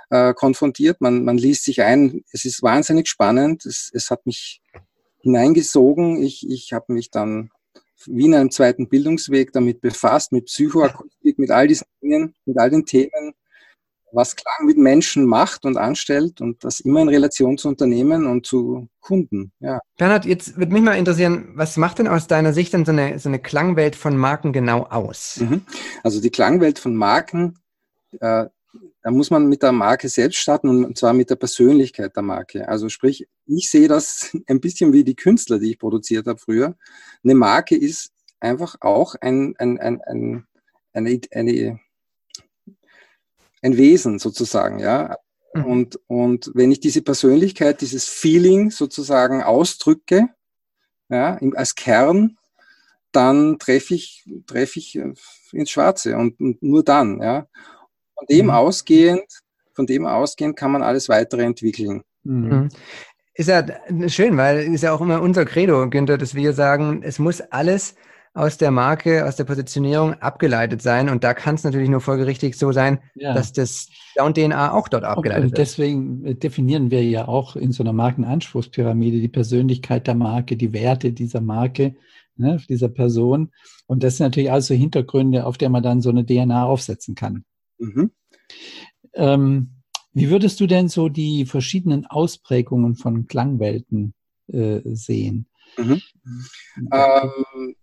äh, 0.10 0.34
konfrontiert. 0.34 1.02
Man, 1.02 1.24
man 1.24 1.38
liest 1.38 1.64
sich 1.64 1.82
ein. 1.82 2.24
Es 2.32 2.46
ist 2.46 2.64
wahnsinnig 2.64 3.08
spannend. 3.08 3.66
Es, 3.66 3.90
es 3.94 4.10
hat 4.10 4.26
mich 4.26 4.62
hineingesogen. 5.22 6.22
Ich, 6.22 6.48
ich 6.50 6.74
habe 6.74 6.94
mich 6.94 7.10
dann 7.10 7.50
wie 8.06 8.26
in 8.26 8.36
einem 8.36 8.52
zweiten 8.52 8.90
Bildungsweg 8.90 9.54
damit 9.54 9.82
befasst, 9.82 10.32
mit 10.32 10.46
Psychoakustik, 10.46 11.40
mit 11.40 11.52
all 11.52 11.68
diesen 11.68 11.88
Dingen, 12.02 12.36
mit 12.46 12.60
all 12.60 12.70
den 12.70 12.86
Themen. 12.86 13.34
Was 14.14 14.36
Klang 14.36 14.66
mit 14.66 14.78
Menschen 14.78 15.26
macht 15.26 15.66
und 15.66 15.78
anstellt 15.78 16.40
und 16.42 16.64
das 16.64 16.80
immer 16.80 17.02
in 17.02 17.10
Relation 17.10 17.58
zu 17.58 17.68
Unternehmen 17.68 18.26
und 18.26 18.46
zu 18.46 18.88
Kunden. 19.00 19.52
Ja. 19.60 19.80
Bernhard, 19.98 20.26
jetzt 20.26 20.58
würde 20.58 20.74
mich 20.74 20.82
mal 20.82 20.94
interessieren, 20.94 21.52
was 21.56 21.78
macht 21.78 22.00
denn 22.00 22.08
aus 22.08 22.28
deiner 22.28 22.54
Sicht 22.54 22.74
denn 22.74 22.86
so 22.86 22.92
eine, 22.92 23.20
so 23.20 23.30
eine 23.30 23.40
Klangwelt 23.40 23.96
von 23.96 24.16
Marken 24.16 24.54
genau 24.54 24.84
aus? 24.84 25.38
Mhm. 25.40 25.62
Also 26.04 26.22
die 26.22 26.30
Klangwelt 26.30 26.80
von 26.80 26.96
Marken, 26.96 27.60
äh, 28.20 28.46
da 29.02 29.12
muss 29.12 29.30
man 29.30 29.48
mit 29.48 29.64
der 29.64 29.74
Marke 29.74 30.08
selbst 30.08 30.38
starten 30.38 30.86
und 30.86 30.98
zwar 30.98 31.14
mit 31.14 31.30
der 31.30 31.36
Persönlichkeit 31.36 32.16
der 32.16 32.24
Marke. 32.24 32.68
Also 32.70 32.90
sprich, 32.90 33.28
ich 33.46 33.70
sehe 33.70 33.88
das 33.88 34.32
ein 34.48 34.62
bisschen 34.62 34.94
wie 34.94 35.04
die 35.04 35.16
Künstler, 35.16 35.60
die 35.60 35.72
ich 35.72 35.80
produziert 35.80 36.28
habe 36.28 36.40
früher. 36.40 36.76
Eine 37.24 37.36
Marke 37.36 37.76
ist 37.76 38.12
einfach 38.40 38.76
auch 38.82 39.16
ein, 39.20 39.56
ein, 39.58 39.80
ein, 39.80 40.02
ein 40.02 40.48
eine, 40.94 41.20
eine 41.32 41.80
ein 43.64 43.78
Wesen 43.78 44.20
sozusagen, 44.20 44.80
ja. 44.80 45.16
Mhm. 45.54 45.66
Und, 45.66 46.00
und 46.08 46.52
wenn 46.54 46.72
ich 46.72 46.80
diese 46.80 47.02
Persönlichkeit, 47.02 47.82
dieses 47.82 48.06
Feeling 48.06 48.70
sozusagen 48.70 49.42
ausdrücke, 49.42 50.28
ja, 51.10 51.40
als 51.56 51.76
Kern, 51.76 52.38
dann 53.12 53.60
treffe 53.60 53.96
ich, 53.96 54.28
treffe 54.48 54.80
ich 54.80 54.96
äh, 54.98 55.14
ins 55.52 55.70
Schwarze 55.70 56.18
und, 56.18 56.40
und 56.40 56.62
nur 56.62 56.84
dann, 56.84 57.22
ja. 57.22 57.48
Von 58.16 58.28
dem 58.30 58.46
mhm. 58.46 58.52
ausgehend, 58.52 59.26
von 59.74 59.88
dem 59.88 60.06
ausgehend 60.06 60.56
kann 60.56 60.72
man 60.72 60.84
alles 60.84 61.10
weitere 61.10 61.44
entwickeln. 61.44 62.04
Mhm. 62.24 62.50
mhm. 62.50 62.70
Ist 63.36 63.50
ja 63.50 63.66
schön, 64.10 64.38
weil 64.38 64.60
ist 64.60 64.84
ja 64.84 64.94
auch 64.94 65.02
immer 65.02 65.20
unser 65.20 65.44
Credo, 65.46 65.90
Günther, 65.90 66.20
dass 66.20 66.36
wir 66.36 66.54
sagen, 66.54 67.02
es 67.02 67.18
muss 67.18 67.42
alles 67.42 67.96
aus 68.34 68.58
der 68.58 68.72
Marke, 68.72 69.28
aus 69.28 69.36
der 69.36 69.44
Positionierung 69.44 70.16
abgeleitet 70.16 70.82
sein. 70.82 71.10
Und 71.10 71.24
da 71.24 71.34
kann 71.34 71.56
es 71.56 71.64
natürlich 71.64 71.90
nur 71.90 72.02
folgerichtig 72.02 72.58
so 72.58 72.72
sein, 72.72 73.00
ja. 73.16 73.34
dass 73.34 73.54
das 73.54 73.90
Down-DNA 74.16 74.74
auch 74.74 74.88
dort 74.88 75.04
abgeleitet 75.04 75.44
wird. 75.44 75.52
Und 75.52 75.58
deswegen 75.60 76.26
äh, 76.26 76.36
definieren 76.36 76.90
wir 76.90 77.04
ja 77.04 77.28
auch 77.28 77.56
in 77.56 77.72
so 77.72 77.84
einer 77.84 77.94
Markenanspruchspyramide 77.94 79.20
die 79.20 79.28
Persönlichkeit 79.28 80.08
der 80.08 80.16
Marke, 80.16 80.58
die 80.58 80.74
Werte 80.74 81.12
dieser 81.12 81.42
Marke, 81.42 81.96
ne, 82.36 82.60
dieser 82.68 82.90
Person. 82.90 83.52
Und 83.86 84.04
das 84.04 84.18
sind 84.18 84.26
natürlich 84.26 84.52
also 84.52 84.74
Hintergründe, 84.74 85.46
auf 85.46 85.60
der 85.60 85.70
man 85.70 85.84
dann 85.84 86.02
so 86.02 86.10
eine 86.10 86.26
DNA 86.26 86.66
aufsetzen 86.66 87.14
kann. 87.14 87.46
Mhm. 87.78 88.12
Ähm, 89.14 89.70
wie 90.14 90.30
würdest 90.30 90.60
du 90.60 90.66
denn 90.66 90.90
so 90.90 91.08
die 91.08 91.46
verschiedenen 91.46 92.08
Ausprägungen 92.08 92.96
von 92.96 93.28
Klangwelten 93.28 94.16
äh, 94.48 94.82
sehen? 94.86 95.48
Mhm. 95.78 96.02
Ähm, 96.92 97.76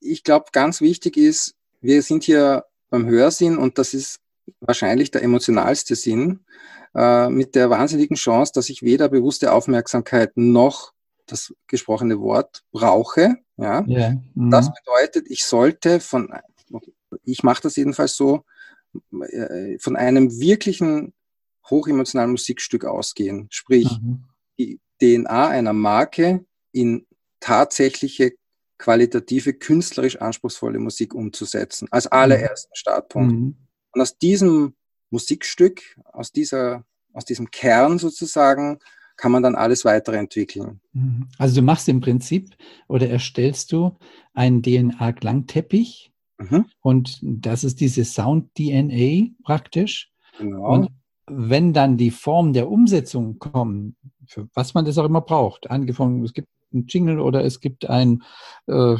ich 0.00 0.24
glaube, 0.24 0.46
ganz 0.52 0.80
wichtig 0.80 1.16
ist, 1.16 1.54
wir 1.80 2.02
sind 2.02 2.24
hier 2.24 2.64
beim 2.90 3.06
Hörsinn 3.06 3.58
und 3.58 3.78
das 3.78 3.94
ist 3.94 4.20
wahrscheinlich 4.60 5.10
der 5.10 5.22
emotionalste 5.22 5.94
Sinn, 5.94 6.40
äh, 6.94 7.28
mit 7.28 7.54
der 7.54 7.70
wahnsinnigen 7.70 8.16
Chance, 8.16 8.52
dass 8.54 8.68
ich 8.68 8.82
weder 8.82 9.08
bewusste 9.08 9.52
Aufmerksamkeit 9.52 10.32
noch 10.36 10.92
das 11.26 11.54
gesprochene 11.66 12.18
Wort 12.20 12.64
brauche. 12.72 13.36
Ja? 13.56 13.84
Yeah. 13.86 14.16
Mhm. 14.34 14.50
Das 14.50 14.70
bedeutet, 14.72 15.26
ich 15.28 15.44
sollte 15.44 16.00
von, 16.00 16.32
ich 17.24 17.42
mache 17.42 17.62
das 17.62 17.76
jedenfalls 17.76 18.16
so, 18.16 18.44
äh, 19.20 19.78
von 19.78 19.96
einem 19.96 20.40
wirklichen 20.40 21.12
hochemotionalen 21.68 22.30
Musikstück 22.30 22.86
ausgehen. 22.86 23.48
Sprich, 23.50 24.00
mhm. 24.00 24.24
die 24.58 24.80
DNA 25.00 25.48
einer 25.48 25.74
Marke 25.74 26.44
in 26.72 27.06
tatsächliche 27.40 28.32
qualitative, 28.78 29.54
künstlerisch 29.54 30.16
anspruchsvolle 30.20 30.78
Musik 30.78 31.14
umzusetzen, 31.14 31.88
als 31.90 32.06
allerersten 32.06 32.74
Startpunkt. 32.74 33.32
Mhm. 33.32 33.56
Und 33.92 34.00
aus 34.00 34.16
diesem 34.18 34.74
Musikstück, 35.10 35.82
aus 36.12 36.32
dieser, 36.32 36.84
aus 37.12 37.24
diesem 37.24 37.50
Kern 37.50 37.98
sozusagen, 37.98 38.78
kann 39.16 39.32
man 39.32 39.42
dann 39.42 39.56
alles 39.56 39.84
weitere 39.84 40.16
entwickeln. 40.16 40.80
Mhm. 40.92 41.26
Also 41.38 41.56
du 41.56 41.62
machst 41.62 41.88
im 41.88 42.00
Prinzip 42.00 42.54
oder 42.86 43.10
erstellst 43.10 43.72
du 43.72 43.96
einen 44.32 44.62
DNA-Klangteppich 44.62 46.12
mhm. 46.38 46.66
und 46.80 47.18
das 47.22 47.64
ist 47.64 47.80
diese 47.80 48.04
Sound-DNA 48.04 49.34
praktisch. 49.42 50.12
Genau. 50.38 50.72
Und 50.72 50.90
wenn 51.26 51.72
dann 51.72 51.96
die 51.96 52.12
Form 52.12 52.52
der 52.52 52.70
Umsetzung 52.70 53.38
kommt, 53.38 53.96
für 54.26 54.48
was 54.54 54.74
man 54.74 54.84
das 54.84 54.98
auch 54.98 55.04
immer 55.04 55.20
braucht, 55.20 55.68
angefangen, 55.68 56.24
es 56.24 56.32
gibt 56.32 56.48
ein 56.72 56.86
Jingle 56.86 57.20
oder 57.20 57.44
es 57.44 57.60
gibt 57.60 57.88
ein 57.88 58.22
äh, 58.66 58.96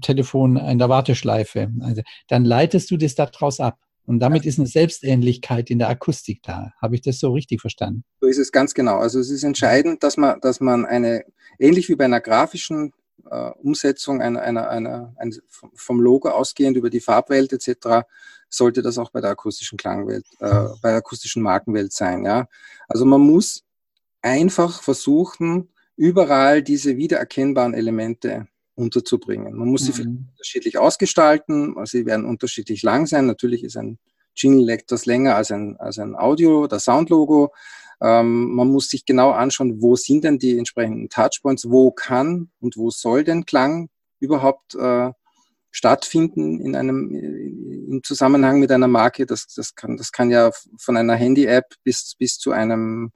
Telefon 0.00 0.56
in 0.56 0.78
der 0.78 0.88
Warteschleife. 0.88 1.70
Also, 1.80 2.02
dann 2.28 2.44
leitest 2.44 2.90
du 2.90 2.96
das 2.96 3.14
daraus 3.14 3.60
ab. 3.60 3.78
Und 4.06 4.20
damit 4.20 4.46
ist 4.46 4.58
eine 4.58 4.68
Selbstähnlichkeit 4.68 5.68
in 5.68 5.80
der 5.80 5.88
Akustik 5.88 6.40
da. 6.44 6.72
Habe 6.80 6.94
ich 6.94 7.02
das 7.02 7.18
so 7.18 7.32
richtig 7.32 7.60
verstanden? 7.60 8.04
So 8.20 8.28
ist 8.28 8.38
es 8.38 8.52
ganz 8.52 8.72
genau. 8.72 8.98
Also 8.98 9.18
es 9.18 9.30
ist 9.30 9.42
entscheidend, 9.42 10.04
dass 10.04 10.16
man, 10.16 10.40
dass 10.40 10.60
man 10.60 10.86
eine, 10.86 11.24
ähnlich 11.58 11.88
wie 11.88 11.96
bei 11.96 12.04
einer 12.04 12.20
grafischen 12.20 12.92
äh, 13.28 13.50
Umsetzung 13.62 14.22
einer, 14.22 14.42
einer, 14.42 14.70
einer, 14.70 15.12
ein, 15.16 15.34
vom 15.74 16.00
Logo 16.00 16.28
ausgehend 16.28 16.76
über 16.76 16.88
die 16.88 17.00
Farbwelt 17.00 17.52
etc., 17.52 18.06
sollte 18.48 18.80
das 18.80 18.96
auch 18.96 19.10
bei 19.10 19.20
der 19.20 19.30
akustischen 19.30 19.76
Klangwelt, 19.76 20.24
äh, 20.38 20.68
bei 20.80 20.90
der 20.90 20.98
akustischen 20.98 21.42
Markenwelt 21.42 21.92
sein. 21.92 22.24
Ja? 22.24 22.46
Also 22.88 23.04
man 23.04 23.20
muss 23.20 23.64
einfach 24.22 24.82
versuchen, 24.82 25.68
überall 25.96 26.62
diese 26.62 26.96
wiedererkennbaren 26.96 27.74
Elemente 27.74 28.48
unterzubringen. 28.74 29.56
Man 29.56 29.68
muss 29.68 29.86
sie 29.86 30.02
mhm. 30.02 30.28
unterschiedlich 30.32 30.78
ausgestalten, 30.78 31.74
sie 31.84 32.06
werden 32.06 32.26
unterschiedlich 32.26 32.82
lang 32.82 33.06
sein. 33.06 33.26
Natürlich 33.26 33.64
ist 33.64 33.76
ein 33.76 33.98
Jingle 34.34 34.68
etwas 34.68 35.06
länger 35.06 35.34
als 35.34 35.50
ein, 35.50 35.76
als 35.78 35.98
ein 35.98 36.14
Audio- 36.14 36.64
oder 36.64 36.78
Soundlogo. 36.78 37.52
Ähm, 38.02 38.54
man 38.54 38.68
muss 38.68 38.90
sich 38.90 39.06
genau 39.06 39.30
anschauen, 39.30 39.80
wo 39.80 39.96
sind 39.96 40.24
denn 40.24 40.38
die 40.38 40.58
entsprechenden 40.58 41.08
Touchpoints, 41.08 41.70
wo 41.70 41.90
kann 41.90 42.50
und 42.60 42.76
wo 42.76 42.90
soll 42.90 43.24
denn 43.24 43.46
Klang 43.46 43.88
überhaupt 44.20 44.74
äh, 44.74 45.10
stattfinden 45.70 46.60
in 46.60 46.76
einem 46.76 47.10
im 47.10 48.02
Zusammenhang 48.02 48.60
mit 48.60 48.70
einer 48.72 48.88
Marke. 48.88 49.26
Das, 49.26 49.46
das, 49.54 49.74
kann, 49.74 49.96
das 49.96 50.12
kann 50.12 50.30
ja 50.30 50.50
von 50.78 50.96
einer 50.96 51.14
Handy-App 51.14 51.74
bis, 51.84 52.14
bis 52.18 52.38
zu 52.38 52.52
einem 52.52 53.12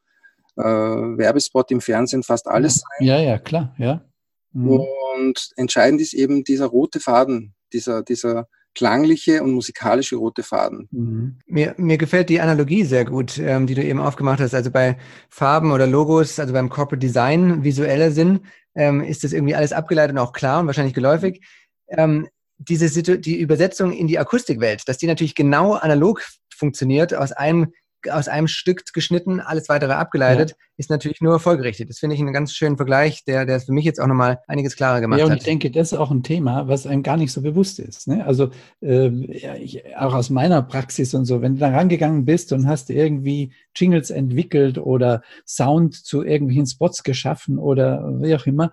äh, 0.61 1.19
Werbespot 1.19 1.71
im 1.71 1.81
Fernsehen 1.81 2.23
fast 2.23 2.47
alles 2.47 2.77
sein. 2.77 3.07
Ja, 3.07 3.19
ja, 3.19 3.39
klar, 3.39 3.75
ja. 3.79 4.05
Mhm. 4.53 4.69
Und 4.69 5.51
entscheidend 5.57 6.01
ist 6.01 6.13
eben 6.13 6.45
dieser 6.45 6.67
rote 6.67 7.01
Faden, 7.01 7.55
dieser, 7.73 8.03
dieser 8.03 8.49
klangliche 8.75 9.43
und 9.43 9.53
musikalische 9.53 10.17
rote 10.17 10.43
Faden. 10.43 10.89
Mhm. 10.91 11.39
Mir, 11.47 11.75
mir 11.77 11.99
gefällt 11.99 12.29
die 12.29 12.41
Analogie 12.41 12.85
sehr 12.85 13.05
gut, 13.05 13.39
ähm, 13.39 13.67
die 13.67 13.75
du 13.75 13.83
eben 13.83 14.01
aufgemacht 14.01 14.41
hast. 14.41 14.55
Also 14.55 14.71
bei 14.71 14.97
Farben 15.29 15.73
oder 15.73 15.87
Logos, 15.87 16.39
also 16.39 16.53
beim 16.53 16.69
Corporate 16.69 17.05
Design, 17.05 17.65
visueller 17.65 18.11
Sinn, 18.11 18.41
ähm, 18.75 19.03
ist 19.03 19.25
das 19.25 19.33
irgendwie 19.33 19.55
alles 19.55 19.73
abgeleitet 19.73 20.13
und 20.13 20.19
auch 20.19 20.33
klar 20.33 20.61
und 20.61 20.67
wahrscheinlich 20.67 20.95
geläufig. 20.95 21.41
Ähm, 21.89 22.29
diese 22.59 23.03
die 23.19 23.41
Übersetzung 23.41 23.93
in 23.93 24.07
die 24.07 24.19
Akustikwelt, 24.19 24.87
dass 24.87 24.99
die 24.99 25.07
natürlich 25.07 25.35
genau 25.35 25.75
analog 25.75 26.23
funktioniert, 26.55 27.15
aus 27.15 27.33
einem 27.33 27.73
aus 28.11 28.29
einem 28.29 28.49
Stück 28.49 28.93
geschnitten, 28.93 29.41
alles 29.41 29.69
weitere 29.69 29.93
abgeleitet, 29.93 30.51
ja. 30.51 30.57
ist 30.77 30.91
natürlich 30.91 31.21
nur 31.21 31.41
folgerichtet. 31.41 31.91
Das 31.91 31.99
finde 31.99 32.15
ich 32.15 32.21
einen 32.21 32.33
ganz 32.33 32.53
schönen 32.53 32.77
Vergleich, 32.77 33.25
der, 33.25 33.47
der 33.47 33.61
für 33.61 33.73
mich 33.73 33.85
jetzt 33.85 34.01
auch 34.01 34.07
nochmal 34.07 34.41
einiges 34.47 34.77
klarer 34.77 35.01
gemacht 35.01 35.19
hat. 35.19 35.21
Ja, 35.21 35.27
und 35.27 35.33
hat. 35.33 35.39
ich 35.39 35.45
denke, 35.45 35.71
das 35.71 35.93
ist 35.93 35.99
auch 35.99 36.11
ein 36.11 36.23
Thema, 36.23 36.69
was 36.69 36.87
einem 36.87 37.03
gar 37.03 37.17
nicht 37.17 37.33
so 37.33 37.43
bewusst 37.43 37.79
ist. 37.79 38.09
Ne? 38.09 38.25
Also 38.25 38.51
äh, 38.81 39.09
ich, 39.09 39.83
auch 39.97 40.15
aus 40.15 40.31
meiner 40.31 40.63
Praxis 40.63 41.15
und 41.15 41.25
so, 41.25 41.43
wenn 41.43 41.55
du 41.55 41.61
da 41.61 41.71
rangegangen 41.71 42.25
bist 42.25 42.53
und 42.53 42.67
hast 42.67 42.91
irgendwie 42.91 43.53
Jingles 43.75 44.11
entwickelt 44.11 44.79
oder 44.79 45.23
Sound 45.47 45.95
zu 45.95 46.23
irgendwelchen 46.23 46.67
Spots 46.67 47.03
geschaffen 47.03 47.59
oder 47.59 48.21
wie 48.21 48.35
auch 48.35 48.47
immer, 48.47 48.73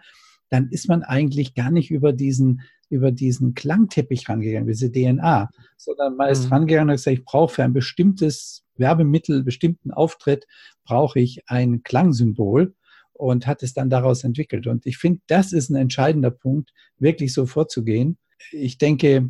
dann 0.50 0.70
ist 0.70 0.88
man 0.88 1.04
eigentlich 1.04 1.56
gar 1.56 1.72
nicht 1.72 1.92
über 1.92 2.14
diesen 2.14 2.62
über 2.90 3.12
diesen 3.12 3.54
Klangteppich 3.54 4.30
rangegangen, 4.30 4.68
diese 4.68 4.92
DNA, 4.92 5.50
sondern 5.76 6.16
man 6.16 6.30
ist 6.30 6.46
mhm. 6.46 6.54
rangegangen 6.54 6.90
und 6.90 6.96
gesagt, 6.96 7.18
ich 7.18 7.26
brauche 7.26 7.56
für 7.56 7.64
ein 7.64 7.74
bestimmtes 7.74 8.64
Werbemittel, 8.76 9.44
bestimmten 9.44 9.92
Auftritt, 9.92 10.46
brauche 10.86 11.20
ich 11.20 11.42
ein 11.48 11.84
Klangsymbol 11.84 12.74
und 13.14 13.48
hat 13.48 13.64
es 13.64 13.74
dann 13.74 13.90
daraus 13.90 14.24
entwickelt. 14.24 14.68
Und 14.68 14.86
ich 14.86 14.98
finde, 14.98 15.22
das 15.28 15.52
ist 15.52 15.70
ein 15.70 15.76
entscheidender 15.76 16.32
Punkt, 16.32 16.72
wirklich 16.98 17.34
so 17.34 17.46
vorzugehen. 17.46 18.18
Ich 18.52 18.78
denke, 18.78 19.30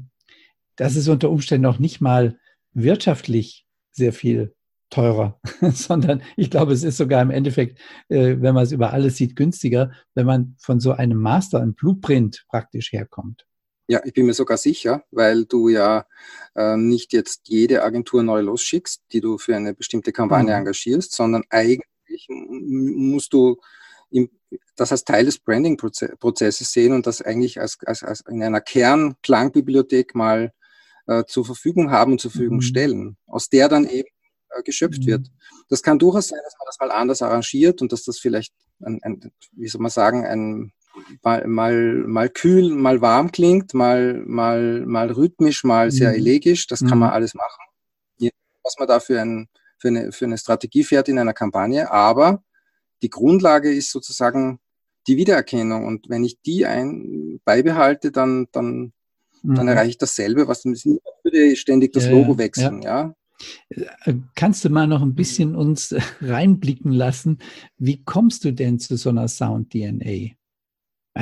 das 0.75 0.95
ist 0.95 1.07
unter 1.07 1.31
Umständen 1.31 1.63
noch 1.63 1.79
nicht 1.79 2.01
mal 2.01 2.37
wirtschaftlich 2.73 3.65
sehr 3.91 4.13
viel 4.13 4.53
teurer, 4.89 5.39
sondern 5.73 6.21
ich 6.35 6.49
glaube, 6.49 6.73
es 6.73 6.83
ist 6.83 6.97
sogar 6.97 7.21
im 7.21 7.31
Endeffekt, 7.31 7.79
äh, 8.09 8.37
wenn 8.39 8.53
man 8.53 8.63
es 8.63 8.71
über 8.71 8.93
alles 8.93 9.17
sieht, 9.17 9.35
günstiger, 9.35 9.91
wenn 10.15 10.25
man 10.25 10.55
von 10.59 10.79
so 10.79 10.91
einem 10.91 11.19
Master, 11.19 11.61
einem 11.61 11.73
Blueprint 11.73 12.45
praktisch 12.49 12.91
herkommt. 12.91 13.45
Ja, 13.89 14.01
ich 14.03 14.13
bin 14.13 14.25
mir 14.25 14.33
sogar 14.33 14.57
sicher, 14.57 15.03
weil 15.11 15.45
du 15.45 15.69
ja 15.69 16.05
äh, 16.55 16.75
nicht 16.75 17.13
jetzt 17.13 17.47
jede 17.47 17.83
Agentur 17.83 18.21
neu 18.21 18.41
losschickst, 18.41 19.03
die 19.13 19.21
du 19.21 19.37
für 19.37 19.55
eine 19.55 19.73
bestimmte 19.73 20.11
Kampagne 20.11 20.51
mhm. 20.51 20.59
engagierst, 20.59 21.13
sondern 21.13 21.43
eigentlich 21.49 22.27
musst 22.27 23.31
du 23.31 23.57
im, 24.09 24.29
das 24.75 24.91
als 24.91 25.05
Teil 25.05 25.25
des 25.25 25.39
Branding-Prozesses 25.39 26.71
sehen 26.71 26.93
und 26.93 27.07
das 27.07 27.21
eigentlich 27.21 27.61
als, 27.61 27.77
als, 27.85 28.03
als 28.03 28.21
in 28.27 28.43
einer 28.43 28.61
Kernklangbibliothek 28.61 30.15
mal 30.15 30.51
äh, 31.07 31.23
zur 31.25 31.45
Verfügung 31.45 31.89
haben 31.89 32.13
und 32.13 32.21
zur 32.21 32.31
Verfügung 32.31 32.57
mhm. 32.57 32.61
stellen, 32.61 33.17
aus 33.25 33.49
der 33.49 33.69
dann 33.69 33.85
eben 33.85 34.09
geschöpft 34.63 35.01
mhm. 35.01 35.07
wird. 35.07 35.31
Das 35.69 35.83
kann 35.83 35.99
durchaus 35.99 36.29
sein, 36.29 36.39
dass 36.43 36.55
man 36.57 36.65
das 36.65 36.79
mal 36.79 36.91
anders 36.91 37.21
arrangiert 37.21 37.81
und 37.81 37.91
dass 37.91 38.03
das 38.03 38.19
vielleicht, 38.19 38.53
ein, 38.81 38.99
ein, 39.03 39.31
wie 39.53 39.67
soll 39.67 39.81
man 39.81 39.91
sagen, 39.91 40.25
ein 40.25 40.71
mal, 41.23 41.47
mal, 41.47 41.73
mal 42.07 42.29
kühl, 42.29 42.69
mal 42.69 43.01
warm 43.01 43.31
klingt, 43.31 43.73
mal, 43.73 44.21
mal, 44.25 44.85
mal 44.85 45.11
rhythmisch, 45.11 45.63
mal 45.63 45.91
sehr 45.91 46.09
mhm. 46.09 46.15
elegisch. 46.15 46.67
Das 46.67 46.81
kann 46.81 46.99
man 46.99 47.09
mhm. 47.09 47.15
alles 47.15 47.33
machen. 47.33 47.63
Was 48.63 48.77
man 48.77 48.87
da 48.87 48.99
für, 48.99 49.21
ein, 49.21 49.47
für, 49.77 49.87
eine, 49.87 50.11
für 50.11 50.25
eine 50.25 50.37
Strategie 50.37 50.83
fährt 50.83 51.07
in 51.07 51.19
einer 51.19 51.33
Kampagne. 51.33 51.89
Aber 51.89 52.43
die 53.01 53.09
Grundlage 53.09 53.73
ist 53.73 53.91
sozusagen 53.91 54.59
die 55.07 55.15
Wiedererkennung. 55.15 55.85
Und 55.85 56.09
wenn 56.09 56.25
ich 56.25 56.41
die 56.41 56.65
ein, 56.65 57.39
beibehalte, 57.45 58.11
dann, 58.11 58.47
dann, 58.51 58.91
mhm. 59.41 59.55
dann 59.55 59.67
erreiche 59.69 59.91
ich 59.91 59.97
dasselbe, 59.97 60.47
was 60.47 60.65
würde 60.65 61.55
ständig 61.55 61.93
das 61.93 62.09
Logo 62.09 62.37
wechseln, 62.37 62.81
ja. 62.81 63.15
Äh, 63.69 64.13
kannst 64.35 64.65
du 64.65 64.69
mal 64.69 64.87
noch 64.87 65.01
ein 65.01 65.15
bisschen 65.15 65.55
uns 65.55 65.95
reinblicken 66.21 66.91
lassen? 66.91 67.39
Wie 67.77 68.03
kommst 68.03 68.43
du 68.45 68.51
denn 68.51 68.79
zu 68.79 68.97
so 68.97 69.09
einer 69.09 69.27
Sound-DNA? 69.27 70.35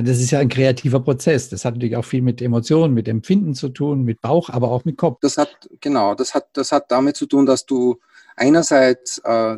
Das 0.04 0.20
ist 0.20 0.32
ja 0.32 0.40
ein 0.40 0.50
kreativer 0.50 1.00
Prozess. 1.00 1.50
Das 1.50 1.64
hat 1.64 1.76
natürlich 1.76 1.96
auch 1.96 2.04
viel 2.04 2.22
mit 2.22 2.42
Emotionen, 2.42 2.94
mit 2.94 3.08
Empfinden 3.08 3.56
zu 3.56 3.70
tun, 3.70 4.04
mit 4.04 4.20
Bauch, 4.22 4.50
aber 4.50 4.70
auch 4.70 4.84
mit 4.84 4.98
Kopf. 4.98 5.20
Das 5.22 5.38
hat, 5.38 5.70
genau, 5.80 6.16
das 6.16 6.34
hat, 6.34 6.50
das 6.54 6.74
hat 6.74 6.92
damit 6.92 7.16
zu 7.16 7.26
tun, 7.26 7.46
dass 7.46 7.66
du 7.66 8.00
einerseits 8.36 9.20
äh, 9.20 9.58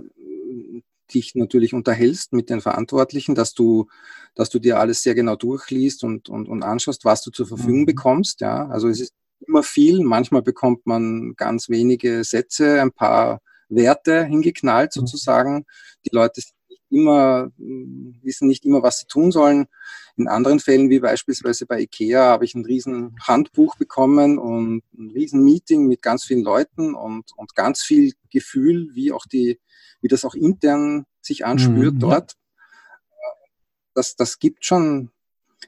dich 1.13 1.33
natürlich 1.35 1.73
unterhältst 1.73 2.33
mit 2.33 2.49
den 2.49 2.61
Verantwortlichen, 2.61 3.33
dass 3.33 3.53
du, 3.53 3.87
dass 4.35 4.49
du 4.49 4.59
dir 4.59 4.79
alles 4.79 5.01
sehr 5.01 5.15
genau 5.15 5.35
durchliest 5.35 6.03
und, 6.03 6.29
und, 6.29 6.47
und 6.47 6.63
anschaust, 6.63 7.05
was 7.05 7.23
du 7.23 7.31
zur 7.31 7.47
Verfügung 7.47 7.81
mhm. 7.81 7.87
bekommst. 7.87 8.41
Ja, 8.41 8.67
also 8.67 8.89
es 8.89 8.99
ist 8.99 9.13
immer 9.45 9.63
viel. 9.63 10.01
Manchmal 10.01 10.41
bekommt 10.41 10.85
man 10.85 11.33
ganz 11.35 11.69
wenige 11.69 12.23
Sätze, 12.23 12.81
ein 12.81 12.91
paar 12.91 13.41
Werte 13.69 14.25
hingeknallt 14.25 14.95
mhm. 14.95 15.01
sozusagen. 15.01 15.65
Die 16.05 16.15
Leute 16.15 16.41
nicht 16.69 16.81
immer, 16.89 17.51
wissen 17.57 18.47
nicht 18.47 18.65
immer, 18.65 18.83
was 18.83 18.99
sie 18.99 19.07
tun 19.07 19.31
sollen. 19.31 19.67
In 20.15 20.27
anderen 20.27 20.59
Fällen, 20.59 20.89
wie 20.89 20.99
beispielsweise 20.99 21.65
bei 21.65 21.81
IKEA, 21.81 22.23
habe 22.23 22.45
ich 22.45 22.55
ein 22.55 22.65
riesen 22.65 23.15
Handbuch 23.21 23.75
bekommen 23.75 24.39
und 24.39 24.83
ein 24.97 25.11
riesen 25.11 25.43
Meeting 25.43 25.87
mit 25.87 26.01
ganz 26.01 26.23
vielen 26.23 26.43
Leuten 26.43 26.95
und, 26.95 27.31
und 27.35 27.55
ganz 27.55 27.83
viel 27.83 28.13
Gefühl, 28.31 28.89
wie 28.93 29.11
auch 29.11 29.25
die, 29.25 29.59
wie 30.01 30.07
das 30.07 30.25
auch 30.25 30.33
intern 30.33 31.05
sich 31.21 31.45
anspürt 31.45 31.95
mhm, 31.95 31.99
dort. 31.99 32.33
Das, 33.93 34.15
das 34.15 34.39
gibt 34.39 34.65
schon 34.65 35.11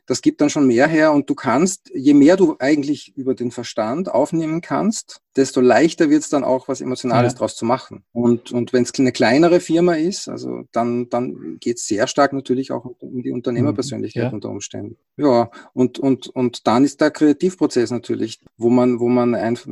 das 0.05 0.21
gibt 0.21 0.41
dann 0.41 0.49
schon 0.49 0.67
mehr 0.67 0.87
her 0.87 1.11
und 1.13 1.29
du 1.29 1.35
kannst, 1.35 1.91
je 1.93 2.13
mehr 2.13 2.35
du 2.35 2.55
eigentlich 2.59 3.15
über 3.15 3.35
den 3.35 3.51
Verstand 3.51 4.09
aufnehmen 4.09 4.61
kannst, 4.61 5.21
desto 5.35 5.61
leichter 5.61 6.09
wird 6.09 6.23
es 6.23 6.29
dann 6.29 6.43
auch, 6.43 6.67
was 6.67 6.81
Emotionales 6.81 7.33
ja. 7.33 7.39
draus 7.39 7.55
zu 7.55 7.65
machen. 7.65 8.03
Und, 8.11 8.51
und 8.51 8.73
wenn 8.73 8.83
es 8.83 8.93
eine 8.97 9.11
kleinere 9.11 9.59
Firma 9.59 9.93
ist, 9.93 10.27
also 10.27 10.63
dann, 10.71 11.09
dann 11.09 11.57
geht 11.59 11.77
es 11.77 11.87
sehr 11.87 12.07
stark 12.07 12.33
natürlich 12.33 12.71
auch 12.71 12.85
um 12.99 13.21
die 13.21 13.31
Unternehmerpersönlichkeit 13.31 14.23
ja. 14.23 14.29
unter 14.29 14.49
Umständen. 14.49 14.97
Ja, 15.17 15.49
und, 15.73 15.99
und, 15.99 16.27
und 16.27 16.67
dann 16.67 16.83
ist 16.83 17.01
der 17.01 17.11
Kreativprozess 17.11 17.91
natürlich, 17.91 18.39
wo 18.57 18.69
man, 18.69 18.99
wo 18.99 19.07
man 19.07 19.35
einfach, 19.35 19.67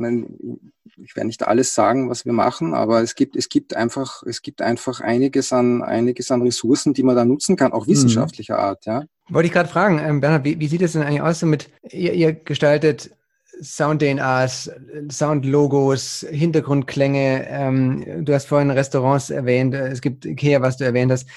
ich 1.02 1.16
werde 1.16 1.26
nicht 1.26 1.46
alles 1.46 1.74
sagen, 1.74 2.10
was 2.10 2.24
wir 2.24 2.32
machen, 2.32 2.74
aber 2.74 3.02
es 3.02 3.14
gibt, 3.14 3.36
es 3.36 3.48
gibt 3.48 3.74
einfach, 3.74 4.22
es 4.24 4.42
gibt 4.42 4.62
einfach 4.62 5.00
einiges 5.00 5.52
an, 5.52 5.82
einiges 5.82 6.30
an 6.30 6.42
Ressourcen, 6.42 6.94
die 6.94 7.02
man 7.02 7.16
da 7.16 7.24
nutzen 7.24 7.56
kann, 7.56 7.72
auch 7.72 7.86
mhm. 7.86 7.92
wissenschaftlicher 7.92 8.54
mhm. 8.54 8.60
Art, 8.60 8.86
ja. 8.86 9.04
Wollte 9.28 9.46
ich 9.46 9.52
gerade 9.52 9.68
fragen, 9.68 9.98
ähm, 9.98 10.20
Bernhard, 10.20 10.44
wie, 10.44 10.58
wie, 10.58 10.68
sieht 10.68 10.82
es 10.82 10.92
denn 10.92 11.02
eigentlich 11.02 11.22
aus 11.22 11.42
mit, 11.42 11.70
ihr, 11.90 12.14
ihr 12.14 12.32
gestaltet 12.32 13.10
Sound-DNAs, 13.60 14.70
Sound-Logos, 15.10 16.26
Hintergrundklänge, 16.30 17.46
ähm, 17.48 18.24
du 18.24 18.32
hast 18.32 18.46
vorhin 18.46 18.70
Restaurants 18.70 19.30
erwähnt, 19.30 19.74
äh, 19.74 19.88
es 19.88 20.00
gibt 20.00 20.24
Ikea, 20.24 20.62
was 20.62 20.76
du 20.76 20.84
erwähnt 20.84 21.12
hast. 21.12 21.28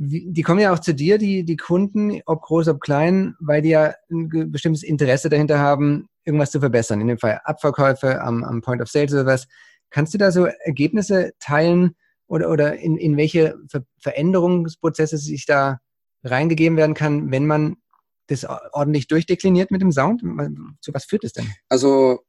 Die 0.00 0.42
kommen 0.42 0.60
ja 0.60 0.72
auch 0.72 0.78
zu 0.78 0.94
dir, 0.94 1.18
die, 1.18 1.42
die 1.42 1.56
Kunden, 1.56 2.20
ob 2.24 2.42
groß, 2.42 2.68
ob 2.68 2.80
klein, 2.80 3.34
weil 3.40 3.62
die 3.62 3.70
ja 3.70 3.94
ein 4.12 4.52
bestimmtes 4.52 4.84
Interesse 4.84 5.28
dahinter 5.28 5.58
haben, 5.58 6.08
irgendwas 6.28 6.50
zu 6.50 6.60
verbessern. 6.60 7.00
In 7.00 7.08
dem 7.08 7.18
Fall 7.18 7.40
Abverkäufe 7.44 8.20
am, 8.20 8.44
am 8.44 8.60
Point 8.60 8.82
of 8.82 8.88
Sale 8.88 9.26
was. 9.26 9.48
Kannst 9.90 10.12
du 10.12 10.18
da 10.18 10.30
so 10.30 10.44
Ergebnisse 10.44 11.32
teilen 11.40 11.96
oder, 12.26 12.50
oder 12.50 12.76
in, 12.76 12.98
in 12.98 13.16
welche 13.16 13.56
Ver 13.68 13.82
Veränderungsprozesse 13.98 15.16
sich 15.16 15.46
da 15.46 15.80
reingegeben 16.22 16.76
werden 16.76 16.94
kann, 16.94 17.30
wenn 17.30 17.46
man 17.46 17.76
das 18.26 18.44
ordentlich 18.44 19.08
durchdekliniert 19.08 19.70
mit 19.70 19.80
dem 19.80 19.90
Sound? 19.90 20.20
Zu 20.80 20.92
was 20.92 21.06
führt 21.06 21.24
es 21.24 21.32
denn? 21.32 21.46
Also, 21.70 22.20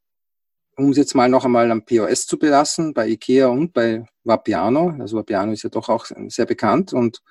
um 0.78 0.92
es 0.92 0.98
jetzt 0.98 1.16
mal 1.16 1.28
noch 1.28 1.44
einmal 1.44 1.70
am 1.70 1.84
POS 1.84 2.26
zu 2.26 2.40
belassen, 2.40 2.94
bei 2.94 3.10
IKEA 3.10 3.48
und 3.48 3.74
bei 3.74 4.06
Vapiano, 4.24 4.96
also 5.00 5.18
Vapiano 5.18 5.52
ist 5.52 5.64
ja 5.64 5.70
doch 5.70 5.90
auch 5.90 6.06
sehr 6.30 6.46
bekannt 6.46 6.94
und 6.94 7.22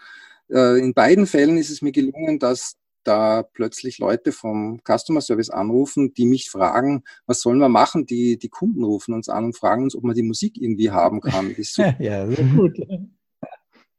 äh, 0.51 0.79
in 0.79 0.93
beiden 0.93 1.27
Fällen 1.27 1.57
ist 1.57 1.71
es 1.71 1.81
mir 1.81 1.93
gelungen, 1.93 2.39
dass 2.39 2.77
da 3.09 3.43
plötzlich 3.43 3.99
Leute 3.99 4.33
vom 4.33 4.81
Customer 4.87 5.21
Service 5.21 5.51
anrufen, 5.51 6.15
die 6.15 6.27
mich 6.27 6.51
fragen, 6.51 7.03
was 7.27 7.41
sollen 7.41 7.59
wir 7.59 7.69
machen? 7.69 8.07
Die, 8.07 8.39
die 8.39 8.49
Kunden 8.49 8.85
rufen 8.85 9.15
uns 9.15 9.29
an 9.29 9.47
und 9.47 9.57
fragen 9.57 9.85
uns, 9.85 9.97
ob 9.97 10.05
man 10.05 10.15
die 10.15 10.23
Musik 10.23 10.61
irgendwie 10.61 10.91
haben 10.91 11.21
kann. 11.21 11.55
ja, 11.99 12.27
sehr 12.27 12.45
gut. 12.45 12.77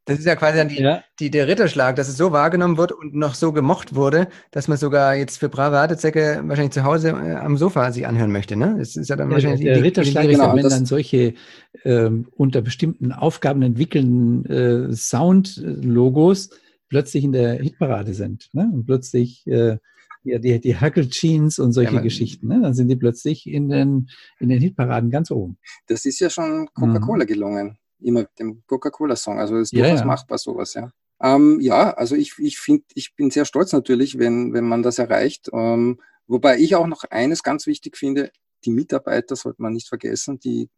Das 0.09 0.17
ist 0.17 0.25
ja 0.25 0.35
quasi 0.35 0.57
dann 0.57 0.69
die, 0.69 0.81
ja. 0.81 1.03
die, 1.19 1.29
der 1.29 1.47
Ritterschlag, 1.47 1.95
dass 1.95 2.09
es 2.09 2.17
so 2.17 2.31
wahrgenommen 2.31 2.77
wird 2.77 2.91
und 2.91 3.13
noch 3.13 3.35
so 3.35 3.51
gemocht 3.51 3.93
wurde, 3.93 4.27
dass 4.49 4.67
man 4.67 4.79
sogar 4.79 5.13
jetzt 5.13 5.37
für 5.37 5.49
brave 5.49 5.75
Wartezecke 5.75 6.41
wahrscheinlich 6.45 6.73
zu 6.73 6.83
Hause 6.83 7.09
äh, 7.09 7.35
am 7.35 7.57
Sofa 7.57 7.91
sich 7.91 8.07
anhören 8.07 8.31
möchte. 8.31 8.55
Ne? 8.55 8.75
Das 8.79 8.95
ist 8.95 9.07
ja 9.07 9.15
dann 9.15 9.29
wahrscheinlich 9.29 9.61
der, 9.61 9.73
der 9.73 9.81
die, 9.83 9.87
Ritterschlag 9.87 10.23
die, 10.23 10.29
die 10.29 10.35
genau, 10.35 10.55
wenn 10.55 10.67
dann 10.67 10.87
solche 10.87 11.35
ähm, 11.83 12.27
unter 12.35 12.61
bestimmten 12.61 13.11
Aufgaben 13.11 13.61
entwickelnden 13.61 14.45
äh, 14.45 14.95
Sound-Logos 14.95 16.49
plötzlich 16.89 17.23
in 17.23 17.31
der 17.31 17.53
Hitparade 17.53 18.13
sind. 18.13 18.49
Ne? 18.53 18.69
Und 18.73 18.85
plötzlich 18.85 19.45
äh, 19.47 19.77
ja, 20.23 20.37
die, 20.39 20.59
die 20.59 20.79
Huckle 20.79 21.07
Jeans 21.07 21.59
und 21.59 21.71
solche 21.71 21.95
ja, 21.95 22.01
Geschichten, 22.01 22.47
ne? 22.47 22.59
dann 22.61 22.73
sind 22.73 22.89
die 22.89 22.97
plötzlich 22.97 23.47
in 23.47 23.69
den, 23.69 24.09
in 24.39 24.49
den 24.49 24.59
Hitparaden 24.59 25.09
ganz 25.11 25.31
oben. 25.31 25.57
Das 25.87 26.05
ist 26.05 26.19
ja 26.19 26.29
schon 26.29 26.67
Coca-Cola 26.73 27.23
mhm. 27.23 27.27
gelungen 27.27 27.79
immer 28.01 28.21
mit 28.21 28.39
dem 28.39 28.63
Coca-Cola-Song. 28.65 29.39
Also 29.39 29.57
ist 29.57 29.73
durchaus 29.73 29.89
ja, 29.89 29.95
ja. 29.95 30.05
machbar 30.05 30.37
sowas, 30.37 30.73
ja. 30.73 30.91
Ähm, 31.21 31.59
ja, 31.61 31.91
also 31.91 32.15
ich, 32.15 32.35
ich 32.39 32.59
finde, 32.59 32.85
ich 32.93 33.15
bin 33.15 33.29
sehr 33.29 33.45
stolz 33.45 33.73
natürlich, 33.73 34.19
wenn, 34.19 34.53
wenn 34.53 34.65
man 34.65 34.83
das 34.83 34.99
erreicht. 34.99 35.49
Ähm, 35.53 35.99
wobei 36.27 36.57
ich 36.57 36.75
auch 36.75 36.87
noch 36.87 37.03
eines 37.09 37.43
ganz 37.43 37.67
wichtig 37.67 37.97
finde, 37.97 38.31
die 38.65 38.71
Mitarbeiter 38.71 39.35
sollte 39.35 39.61
man 39.61 39.73
nicht 39.73 39.87
vergessen, 39.87 40.39
die 40.39 40.69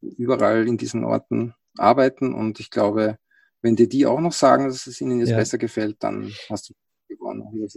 überall 0.00 0.68
in 0.68 0.76
diesen 0.76 1.04
Orten 1.04 1.54
arbeiten. 1.76 2.32
Und 2.32 2.60
ich 2.60 2.70
glaube, 2.70 3.18
wenn 3.62 3.76
dir 3.76 3.88
die 3.88 4.06
auch 4.06 4.20
noch 4.20 4.32
sagen, 4.32 4.66
dass 4.66 4.86
es 4.86 5.00
ihnen 5.00 5.20
jetzt 5.20 5.30
ja. 5.30 5.36
besser 5.36 5.58
gefällt, 5.58 5.96
dann 6.00 6.32
hast 6.48 6.70
du 6.70 6.74
gewonnen. 7.08 7.68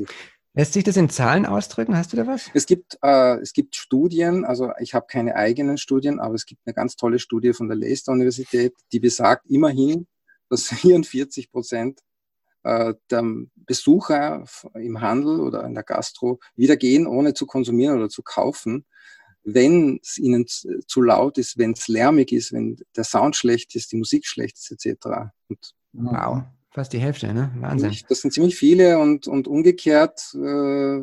Lässt 0.54 0.74
sich 0.74 0.84
das 0.84 0.98
in 0.98 1.10
Zahlen 1.10 1.46
ausdrücken? 1.46 1.96
Hast 1.96 2.12
du 2.12 2.18
da 2.18 2.28
was? 2.28 2.50
Es 2.54 2.66
gibt, 2.66 2.98
äh, 3.02 3.40
es 3.40 3.54
gibt 3.54 3.76
Studien, 3.76 4.44
also 4.44 4.72
ich 4.80 4.94
habe 4.94 5.06
keine 5.08 5.36
eigenen 5.36 5.78
Studien, 5.78 6.20
aber 6.20 6.36
es 6.36 6.46
gibt 6.46 6.62
eine 6.66 6.74
ganz 6.74 6.98
tolle 6.98 7.20
Studie 7.20 7.54
von 7.54 7.70
der 7.70 7.78
Leicester 7.78 8.12
Universität, 8.12 8.74
die 8.92 9.00
besagt 9.00 9.50
immerhin, 9.50 10.08
dass 10.50 10.68
44 10.68 11.52
Prozent 11.52 12.02
äh, 12.64 12.94
der 13.10 13.24
Besucher 13.56 14.44
im 14.74 15.00
Handel 15.00 15.40
oder 15.40 15.64
in 15.64 15.74
der 15.74 15.84
Gastro 15.84 16.40
wieder 16.56 16.76
gehen, 16.76 17.08
ohne 17.08 17.34
zu 17.34 17.46
konsumieren 17.46 17.98
oder 17.98 18.10
zu 18.10 18.22
kaufen, 18.22 18.86
wenn 19.44 20.00
es 20.02 20.18
ihnen 20.18 20.46
zu 20.48 21.02
laut 21.02 21.38
ist, 21.38 21.58
wenn 21.58 21.72
es 21.72 21.88
lärmig 21.88 22.32
ist, 22.32 22.54
wenn 22.54 22.78
der 22.96 23.04
Sound 23.04 23.36
schlecht 23.36 23.76
ist, 23.76 23.92
die 23.92 23.98
Musik 23.98 24.26
schlecht 24.26 24.58
ist, 24.58 24.72
etc. 24.72 25.08
Und 25.48 25.74
wow. 25.94 26.44
Fast 26.74 26.94
die 26.94 27.00
Hälfte, 27.00 27.34
ne? 27.34 27.52
Wahnsinn. 27.60 27.96
Das 28.08 28.22
sind 28.22 28.32
ziemlich 28.32 28.56
viele 28.56 28.98
und, 29.00 29.28
und 29.28 29.48
umgekehrt 29.48 30.34
äh, 30.36 31.02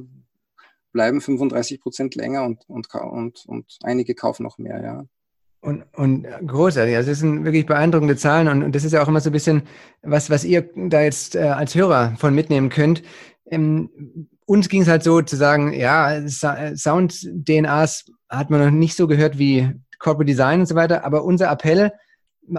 bleiben 0.93 1.21
35 1.21 1.81
Prozent 1.81 2.15
länger 2.15 2.45
und, 2.45 2.65
und, 2.69 2.89
und, 2.95 3.45
und 3.47 3.79
einige 3.83 4.15
kaufen 4.15 4.45
noch 4.45 4.59
mehr, 4.59 4.83
ja. 4.83 5.05
Und, 5.61 5.85
und 5.95 6.27
großartig, 6.47 6.95
also 6.97 7.11
das 7.11 7.19
sind 7.19 7.45
wirklich 7.45 7.67
beeindruckende 7.67 8.17
Zahlen 8.17 8.47
und, 8.49 8.63
und 8.63 8.75
das 8.75 8.85
ist 8.85 8.93
ja 8.93 9.03
auch 9.03 9.09
immer 9.09 9.21
so 9.21 9.31
ein 9.31 9.33
bisschen 9.33 9.63
was, 10.03 10.31
was 10.31 10.45
ihr 10.45 10.71
da 10.75 11.03
jetzt 11.03 11.35
äh, 11.35 11.41
als 11.41 11.75
Hörer 11.75 12.15
von 12.17 12.33
mitnehmen 12.35 12.69
könnt. 12.69 13.03
Ähm, 13.47 13.91
uns 14.47 14.69
ging 14.69 14.83
es 14.83 14.89
halt 14.89 15.03
so 15.03 15.21
zu 15.21 15.37
sagen, 15.37 15.73
ja, 15.73 16.27
Sound-DNAs 16.29 18.07
hat 18.29 18.51
man 18.51 18.65
noch 18.65 18.71
nicht 18.71 18.97
so 18.97 19.07
gehört 19.07 19.39
wie 19.39 19.73
Corporate 19.99 20.27
Design 20.27 20.61
und 20.61 20.67
so 20.67 20.75
weiter, 20.75 21.05
aber 21.05 21.25
unser 21.25 21.51
Appell 21.51 21.93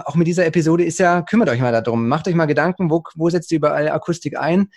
auch 0.04 0.14
mit 0.14 0.26
dieser 0.26 0.46
Episode 0.46 0.84
ist 0.84 0.98
ja, 0.98 1.22
kümmert 1.22 1.48
euch 1.48 1.60
mal 1.60 1.72
darum. 1.72 2.08
Macht 2.08 2.28
euch 2.28 2.34
mal 2.34 2.46
Gedanken, 2.46 2.90
wo, 2.90 3.02
wo 3.14 3.28
setzt 3.28 3.50
ihr 3.52 3.56
überall 3.56 3.88
Akustik 3.88 4.38
ein? 4.38 4.68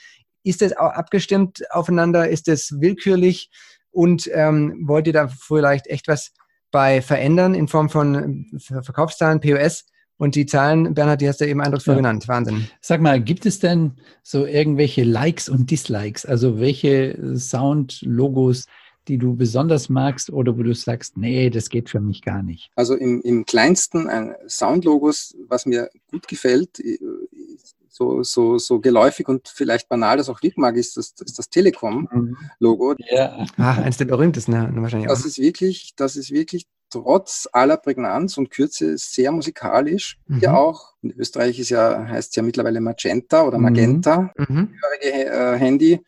Ist 0.43 0.61
es 0.61 0.73
abgestimmt 0.73 1.63
aufeinander? 1.71 2.27
Ist 2.27 2.47
es 2.47 2.79
willkürlich? 2.79 3.49
Und 3.91 4.29
ähm, 4.33 4.83
wollt 4.85 5.07
ihr 5.07 5.13
da 5.13 5.27
vielleicht 5.27 5.87
echt 5.87 6.07
was 6.07 6.31
bei 6.71 7.01
verändern 7.01 7.53
in 7.53 7.67
Form 7.67 7.89
von 7.89 8.47
Verkaufszahlen, 8.59 9.39
POS? 9.39 9.85
Und 10.17 10.35
die 10.35 10.45
Zahlen, 10.45 10.93
Bernhard, 10.93 11.21
die 11.21 11.27
hast 11.27 11.41
du 11.41 11.47
eben 11.47 11.61
eindrucksvoll 11.61 11.95
ja. 11.95 11.97
genannt. 11.97 12.27
Wahnsinn. 12.27 12.67
Sag 12.81 13.01
mal, 13.01 13.19
gibt 13.21 13.45
es 13.45 13.59
denn 13.59 13.93
so 14.21 14.45
irgendwelche 14.45 15.03
Likes 15.03 15.49
und 15.49 15.69
Dislikes? 15.69 16.25
Also 16.25 16.59
welche 16.59 17.35
Sound-Logos 17.37 18.65
die 19.07 19.17
du 19.17 19.35
besonders 19.35 19.89
magst 19.89 20.31
oder 20.31 20.57
wo 20.57 20.63
du 20.63 20.73
sagst, 20.73 21.17
nee, 21.17 21.49
das 21.49 21.69
geht 21.69 21.89
für 21.89 21.99
mich 21.99 22.21
gar 22.21 22.43
nicht? 22.43 22.71
Also 22.75 22.95
im, 22.95 23.21
im 23.21 23.45
kleinsten 23.45 24.07
ein 24.07 24.35
Soundlogos, 24.47 25.35
was 25.47 25.65
mir 25.65 25.89
gut 26.09 26.27
gefällt, 26.27 26.79
äh, 26.79 26.97
so, 27.89 28.23
so, 28.23 28.57
so 28.57 28.79
geläufig 28.79 29.27
und 29.27 29.47
vielleicht 29.47 29.87
banal 29.87 30.17
das 30.17 30.27
auch 30.27 30.41
lieb 30.41 30.57
mag, 30.57 30.75
ist 30.75 30.97
das, 30.97 31.13
das, 31.13 31.33
das 31.33 31.49
Telekom-Logo. 31.49 32.95
Ja. 32.97 33.45
Ah, 33.57 33.73
eines 33.73 33.97
der 33.97 34.05
berühmtesten, 34.05 34.53
ja, 34.53 34.69
wahrscheinlich 34.75 35.09
auch. 35.09 35.13
Das 35.13 35.25
ist 35.25 35.37
wirklich, 35.37 35.93
das 35.95 36.15
ist 36.15 36.31
wirklich 36.31 36.65
trotz 36.89 37.47
aller 37.51 37.77
Prägnanz 37.77 38.37
und 38.37 38.49
Kürze 38.49 38.97
sehr 38.97 39.31
musikalisch. 39.31 40.19
Mhm. 40.27 40.39
Ja 40.39 40.55
auch, 40.55 40.93
in 41.01 41.11
Österreich 41.11 41.59
ist 41.59 41.69
ja, 41.69 42.07
heißt 42.07 42.35
ja 42.35 42.43
mittlerweile 42.43 42.81
Magenta 42.81 43.43
oder 43.43 43.57
mhm. 43.57 43.63
Magenta, 43.63 44.33
mhm. 44.37 44.73
äh, 45.01 45.55
Handy. 45.57 46.01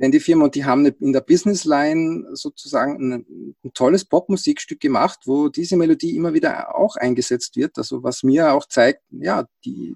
Handyfirma 0.00 0.44
und 0.44 0.54
die 0.54 0.64
haben 0.64 0.86
in 0.86 1.12
der 1.12 1.20
Businessline 1.20 2.26
sozusagen 2.32 3.12
ein, 3.12 3.54
ein 3.64 3.72
tolles 3.74 4.04
Popmusikstück 4.04 4.80
gemacht, 4.80 5.20
wo 5.26 5.48
diese 5.48 5.76
Melodie 5.76 6.16
immer 6.16 6.34
wieder 6.34 6.76
auch 6.76 6.96
eingesetzt 6.96 7.56
wird. 7.56 7.76
Also 7.76 8.02
was 8.02 8.22
mir 8.22 8.52
auch 8.52 8.66
zeigt, 8.66 9.02
ja, 9.10 9.46
die, 9.64 9.94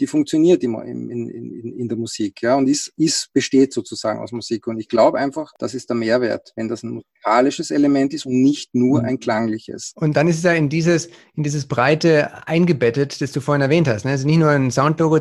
die 0.00 0.06
funktioniert 0.06 0.62
immer 0.62 0.84
in, 0.84 1.10
in, 1.10 1.28
in, 1.28 1.78
in 1.78 1.88
der 1.88 1.96
Musik, 1.96 2.42
ja, 2.42 2.54
und 2.56 2.68
ist, 2.68 2.92
ist, 2.96 3.32
besteht 3.32 3.72
sozusagen 3.72 4.20
aus 4.20 4.32
Musik. 4.32 4.66
Und 4.66 4.78
ich 4.78 4.88
glaube 4.88 5.18
einfach, 5.18 5.52
das 5.58 5.74
ist 5.74 5.88
der 5.88 5.96
Mehrwert, 5.96 6.52
wenn 6.56 6.68
das 6.68 6.82
ein 6.82 6.90
musikalisches 6.90 7.70
Element 7.70 8.12
ist 8.14 8.26
und 8.26 8.42
nicht 8.42 8.74
nur 8.74 9.00
mhm. 9.00 9.08
ein 9.08 9.18
klangliches. 9.18 9.92
Und 9.96 10.16
dann 10.16 10.28
ist 10.28 10.38
es 10.38 10.42
ja 10.42 10.52
in 10.52 10.68
dieses, 10.68 11.08
in 11.34 11.42
dieses 11.42 11.66
Breite 11.66 12.46
eingebettet, 12.46 13.20
das 13.20 13.32
du 13.32 13.40
vorhin 13.40 13.62
erwähnt 13.62 13.88
hast. 13.88 14.04
Ne? 14.04 14.12
Also 14.12 14.26
nicht 14.26 14.38
nur 14.38 14.50
ein 14.50 14.70
Soundlogo, 14.70 15.18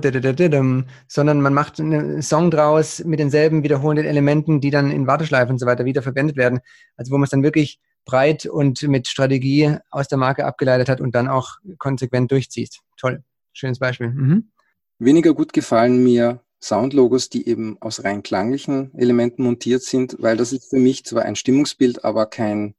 sondern 1.07 1.41
man 1.41 1.53
macht 1.53 1.79
einen 1.79 2.21
Song 2.21 2.51
draus 2.51 3.03
mit 3.03 3.19
denselben 3.19 3.63
wiederholenden 3.63 4.05
Elementen, 4.05 4.61
die 4.61 4.71
dann 4.71 4.91
in 4.91 5.07
Warteschleifen 5.07 5.53
und 5.53 5.59
so 5.59 5.65
weiter 5.65 5.85
wieder 5.85 6.01
verwendet 6.01 6.37
werden. 6.37 6.59
Also 6.97 7.11
wo 7.11 7.17
man 7.17 7.25
es 7.25 7.29
dann 7.29 7.43
wirklich 7.43 7.79
breit 8.05 8.45
und 8.45 8.83
mit 8.83 9.07
Strategie 9.07 9.77
aus 9.89 10.07
der 10.07 10.17
Marke 10.17 10.45
abgeleitet 10.45 10.89
hat 10.89 11.01
und 11.01 11.15
dann 11.15 11.27
auch 11.27 11.57
konsequent 11.77 12.31
durchzieht. 12.31 12.79
Toll. 12.97 13.23
Schönes 13.53 13.79
Beispiel. 13.79 14.09
Mhm. 14.09 14.51
Weniger 14.99 15.33
gut 15.33 15.53
gefallen 15.53 16.03
mir 16.03 16.41
Soundlogos, 16.61 17.29
die 17.29 17.47
eben 17.47 17.77
aus 17.81 18.03
rein 18.03 18.23
klanglichen 18.23 18.93
Elementen 18.95 19.43
montiert 19.43 19.83
sind, 19.83 20.15
weil 20.19 20.37
das 20.37 20.51
ist 20.51 20.69
für 20.69 20.79
mich 20.79 21.05
zwar 21.05 21.23
ein 21.23 21.35
Stimmungsbild, 21.35 22.03
aber 22.03 22.25
kein 22.25 22.75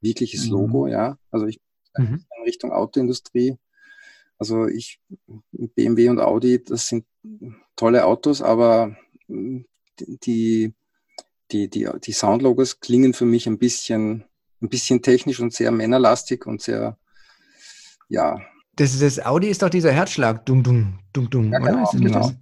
wirkliches 0.00 0.46
mhm. 0.46 0.52
Logo, 0.52 0.86
ja. 0.86 1.18
Also 1.30 1.46
ich 1.46 1.60
mhm. 1.96 2.24
in 2.36 2.44
Richtung 2.44 2.72
Autoindustrie. 2.72 3.56
Also 4.38 4.66
ich, 4.66 5.00
BMW 5.52 6.10
und 6.10 6.20
Audi, 6.20 6.62
das 6.62 6.88
sind 6.88 7.06
tolle 7.74 8.04
Autos, 8.04 8.42
aber 8.42 8.96
die, 9.28 10.74
die, 11.50 11.68
die, 11.68 11.88
die 12.04 12.12
Soundlogos 12.12 12.80
klingen 12.80 13.14
für 13.14 13.24
mich 13.24 13.46
ein 13.46 13.58
bisschen, 13.58 14.24
ein 14.60 14.68
bisschen 14.68 15.00
technisch 15.00 15.40
und 15.40 15.54
sehr 15.54 15.70
männerlastig 15.70 16.46
und 16.46 16.60
sehr, 16.60 16.98
ja, 18.08 18.40
das, 18.76 18.98
das 18.98 19.24
Audi 19.24 19.48
ist 19.48 19.62
doch 19.62 19.70
dieser 19.70 19.92
Herzschlag. 19.92 20.44
Dung, 20.46 20.62
dung, 20.62 20.98
dung, 21.12 21.30
dung. 21.30 21.52
Ja, 21.52 21.58
genau, 21.58 21.90
genau. 21.92 22.32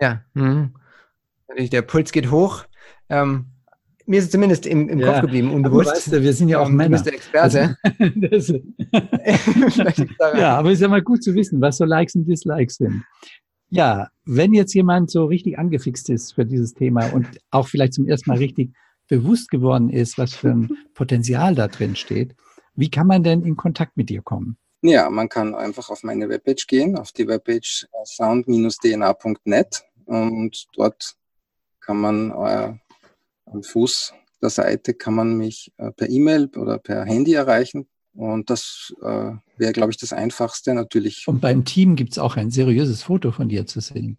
ja. 0.00 0.22
Mhm. 0.34 0.74
Der 1.72 1.82
Puls 1.82 2.12
geht 2.12 2.30
hoch. 2.30 2.64
Ähm, 3.08 3.46
mir 4.06 4.18
ist 4.18 4.26
es 4.26 4.30
zumindest 4.30 4.66
im, 4.66 4.88
im 4.88 4.98
ja, 5.00 5.12
Kopf 5.12 5.20
geblieben, 5.22 5.52
unbewusst. 5.52 5.90
Weißt 5.90 6.12
du, 6.12 6.22
wir 6.22 6.32
sind 6.32 6.48
ja 6.48 6.60
auch 6.60 6.68
ähm, 6.68 6.76
Männer. 6.76 6.98
Du 6.98 7.04
bist 7.04 7.06
der 7.06 7.14
Experte. 7.14 7.76
Also, 8.32 8.54
ja, 10.38 10.58
aber 10.58 10.70
es 10.70 10.74
ist 10.74 10.82
ja 10.82 10.88
mal 10.88 11.02
gut 11.02 11.22
zu 11.22 11.34
wissen, 11.34 11.60
was 11.60 11.76
so 11.76 11.84
Likes 11.84 12.14
und 12.14 12.24
Dislikes 12.24 12.76
sind. 12.76 13.04
Ja, 13.68 14.08
wenn 14.24 14.52
jetzt 14.52 14.74
jemand 14.74 15.10
so 15.10 15.26
richtig 15.26 15.58
angefixt 15.58 16.08
ist 16.10 16.34
für 16.34 16.44
dieses 16.44 16.74
Thema 16.74 17.06
und 17.12 17.26
auch 17.50 17.68
vielleicht 17.68 17.94
zum 17.94 18.06
ersten 18.06 18.30
Mal 18.30 18.38
richtig 18.38 18.72
bewusst 19.08 19.50
geworden 19.50 19.90
ist, 19.90 20.18
was 20.18 20.34
für 20.34 20.50
ein 20.50 20.70
Potenzial 20.94 21.54
da 21.54 21.68
drin 21.68 21.94
steht, 21.94 22.34
wie 22.74 22.90
kann 22.90 23.06
man 23.06 23.22
denn 23.22 23.42
in 23.42 23.56
Kontakt 23.56 23.96
mit 23.96 24.08
dir 24.08 24.22
kommen? 24.22 24.56
Ja, 24.82 25.10
man 25.10 25.28
kann 25.28 25.54
einfach 25.54 25.90
auf 25.90 26.02
meine 26.02 26.28
Webpage 26.28 26.66
gehen, 26.66 26.96
auf 26.96 27.12
die 27.12 27.28
Webpage 27.28 27.86
äh, 27.92 28.06
sound-dna.net 28.06 29.84
und 30.06 30.66
dort 30.74 31.16
kann 31.80 32.00
man 32.00 32.30
äh, 32.30 32.72
am 33.46 33.62
Fuß 33.62 34.14
der 34.40 34.50
Seite 34.50 34.94
kann 34.94 35.14
man 35.14 35.36
mich 35.36 35.72
äh, 35.76 35.90
per 35.92 36.08
E-Mail 36.08 36.48
oder 36.56 36.78
per 36.78 37.04
Handy 37.04 37.34
erreichen. 37.34 37.86
Und 38.14 38.50
das 38.50 38.92
äh, 39.02 39.32
wäre, 39.56 39.72
glaube 39.72 39.92
ich, 39.92 39.98
das 39.98 40.12
Einfachste 40.12 40.74
natürlich. 40.74 41.28
Und 41.28 41.40
beim 41.40 41.64
Team 41.64 41.94
gibt 41.96 42.12
es 42.12 42.18
auch 42.18 42.36
ein 42.36 42.50
seriöses 42.50 43.04
Foto 43.04 43.30
von 43.30 43.48
dir 43.48 43.66
zu 43.66 43.80
sehen. 43.80 44.18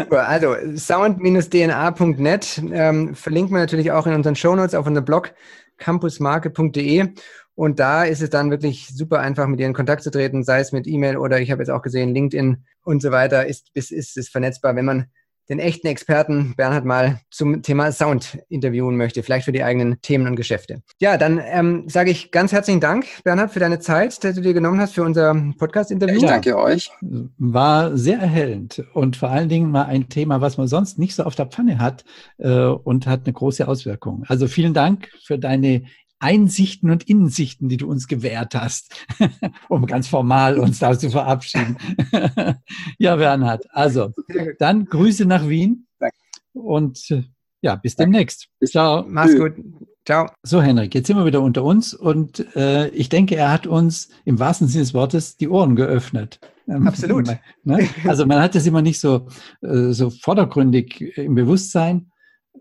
Also 0.09 0.55
sound-dna.net 0.75 2.61
ähm, 2.71 3.15
verlinken 3.15 3.53
wir 3.53 3.59
natürlich 3.59 3.91
auch 3.91 4.05
in 4.05 4.13
unseren 4.13 4.35
Shownotes 4.35 4.75
auf 4.75 4.85
unserem 4.85 5.05
Blog 5.05 5.33
campusmarke.de. 5.81 7.09
Und 7.55 7.79
da 7.79 8.05
ist 8.05 8.21
es 8.21 8.29
dann 8.29 8.49
wirklich 8.49 8.87
super 8.87 9.19
einfach, 9.19 9.47
mit 9.47 9.59
ihr 9.59 9.67
in 9.67 9.73
Kontakt 9.73 10.03
zu 10.03 10.11
treten, 10.11 10.43
sei 10.43 10.61
es 10.61 10.71
mit 10.71 10.87
E-Mail 10.87 11.17
oder 11.17 11.41
ich 11.41 11.51
habe 11.51 11.61
jetzt 11.61 11.69
auch 11.69 11.81
gesehen, 11.81 12.13
LinkedIn 12.13 12.63
und 12.83 13.01
so 13.01 13.11
weiter 13.11 13.45
ist, 13.45 13.69
ist, 13.73 13.91
ist, 13.91 14.17
ist 14.17 14.29
vernetzbar, 14.29 14.75
wenn 14.75 14.85
man 14.85 15.05
den 15.49 15.59
echten 15.59 15.87
Experten 15.87 16.53
Bernhard 16.55 16.85
mal 16.85 17.19
zum 17.29 17.61
Thema 17.61 17.91
Sound 17.91 18.39
interviewen 18.49 18.95
möchte, 18.95 19.23
vielleicht 19.23 19.45
für 19.45 19.51
die 19.51 19.63
eigenen 19.63 20.01
Themen 20.01 20.27
und 20.27 20.35
Geschäfte. 20.35 20.81
Ja, 20.99 21.17
dann 21.17 21.41
ähm, 21.43 21.87
sage 21.87 22.11
ich 22.11 22.31
ganz 22.31 22.51
herzlichen 22.51 22.79
Dank, 22.79 23.05
Bernhard, 23.23 23.51
für 23.51 23.59
deine 23.59 23.79
Zeit, 23.79 24.23
die 24.23 24.33
du 24.33 24.41
dir 24.41 24.53
genommen 24.53 24.79
hast 24.79 24.95
für 24.95 25.03
unser 25.03 25.35
Podcast-Interview. 25.57 26.17
Ich 26.17 26.25
danke 26.25 26.57
euch. 26.57 26.91
War 27.37 27.97
sehr 27.97 28.19
erhellend 28.19 28.83
und 28.93 29.17
vor 29.17 29.29
allen 29.29 29.49
Dingen 29.49 29.71
mal 29.71 29.85
ein 29.85 30.09
Thema, 30.09 30.41
was 30.41 30.57
man 30.57 30.67
sonst 30.67 30.99
nicht 30.99 31.15
so 31.15 31.23
auf 31.23 31.35
der 31.35 31.47
Pfanne 31.47 31.79
hat 31.79 32.05
äh, 32.37 32.49
und 32.49 33.07
hat 33.07 33.21
eine 33.25 33.33
große 33.33 33.67
Auswirkung. 33.67 34.23
Also 34.27 34.47
vielen 34.47 34.73
Dank 34.73 35.09
für 35.23 35.37
deine 35.37 35.83
Einsichten 36.21 36.91
und 36.91 37.03
Innensichten, 37.03 37.67
die 37.67 37.77
du 37.77 37.89
uns 37.89 38.07
gewährt 38.07 38.55
hast, 38.55 38.93
um 39.69 39.85
ganz 39.85 40.07
formal 40.07 40.59
uns 40.59 40.79
da 40.79 40.97
zu 40.97 41.09
verabschieden. 41.09 41.77
ja, 42.99 43.15
Bernhard, 43.15 43.65
also 43.71 44.11
dann 44.59 44.85
Grüße 44.85 45.25
nach 45.25 45.47
Wien 45.49 45.87
Danke. 45.99 46.15
und 46.53 47.09
äh, 47.11 47.23
ja, 47.61 47.75
bis 47.75 47.95
demnächst. 47.95 48.47
Ciao. 48.65 49.05
Mach's 49.07 49.35
gut. 49.35 49.53
Ciao. 50.05 50.29
So, 50.41 50.61
Henrik, 50.61 50.95
jetzt 50.95 51.07
sind 51.07 51.17
wir 51.17 51.25
wieder 51.25 51.41
unter 51.41 51.63
uns 51.63 51.93
und 51.93 52.55
äh, 52.55 52.87
ich 52.89 53.09
denke, 53.09 53.35
er 53.35 53.51
hat 53.51 53.67
uns 53.67 54.09
im 54.25 54.39
wahrsten 54.39 54.67
Sinne 54.67 54.83
des 54.83 54.93
Wortes 54.95 55.37
die 55.37 55.47
Ohren 55.47 55.75
geöffnet. 55.75 56.39
Ähm, 56.67 56.87
Absolut. 56.87 57.27
ne? 57.63 57.87
Also 58.05 58.25
man 58.25 58.41
hat 58.41 58.55
das 58.55 58.65
immer 58.65 58.81
nicht 58.81 58.99
so, 58.99 59.27
äh, 59.61 59.91
so 59.91 60.09
vordergründig 60.09 61.17
im 61.17 61.35
Bewusstsein, 61.35 62.11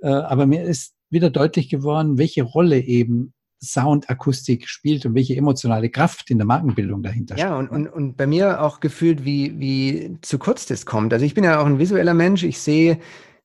äh, 0.02 0.08
aber 0.08 0.46
mir 0.46 0.64
ist 0.64 0.94
wieder 1.08 1.30
deutlich 1.30 1.70
geworden, 1.70 2.18
welche 2.18 2.42
Rolle 2.42 2.78
eben 2.78 3.32
Soundakustik 3.62 4.68
spielt 4.68 5.04
und 5.04 5.14
welche 5.14 5.36
emotionale 5.36 5.90
Kraft 5.90 6.30
in 6.30 6.38
der 6.38 6.46
Markenbildung 6.46 7.02
dahinter 7.02 7.36
steht. 7.36 7.46
Ja, 7.46 7.56
und, 7.56 7.68
und, 7.68 7.88
und 7.88 8.16
bei 8.16 8.26
mir 8.26 8.62
auch 8.62 8.80
gefühlt, 8.80 9.24
wie, 9.24 9.58
wie 9.58 10.16
zu 10.22 10.38
kurz 10.38 10.66
das 10.66 10.86
kommt. 10.86 11.12
Also 11.12 11.24
ich 11.24 11.34
bin 11.34 11.44
ja 11.44 11.60
auch 11.60 11.66
ein 11.66 11.78
visueller 11.78 12.14
Mensch. 12.14 12.42
Ich 12.42 12.60
sehe 12.60 12.98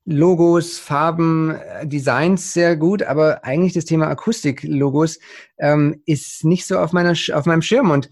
Logos, 0.06 0.78
Farben, 0.78 1.52
äh, 1.52 1.88
Designs 1.88 2.54
sehr 2.54 2.78
gut, 2.78 3.04
aber 3.04 3.44
eigentlich 3.44 3.74
das 3.74 3.86
Thema 3.86 4.08
Akustik-Logos 4.08 5.20
ähm, 5.58 6.02
ist 6.06 6.46
nicht 6.46 6.66
so 6.66 6.78
auf, 6.78 6.94
meiner, 6.94 7.14
auf 7.34 7.46
meinem 7.46 7.64
Schirm. 7.64 7.90
Und 7.90 8.10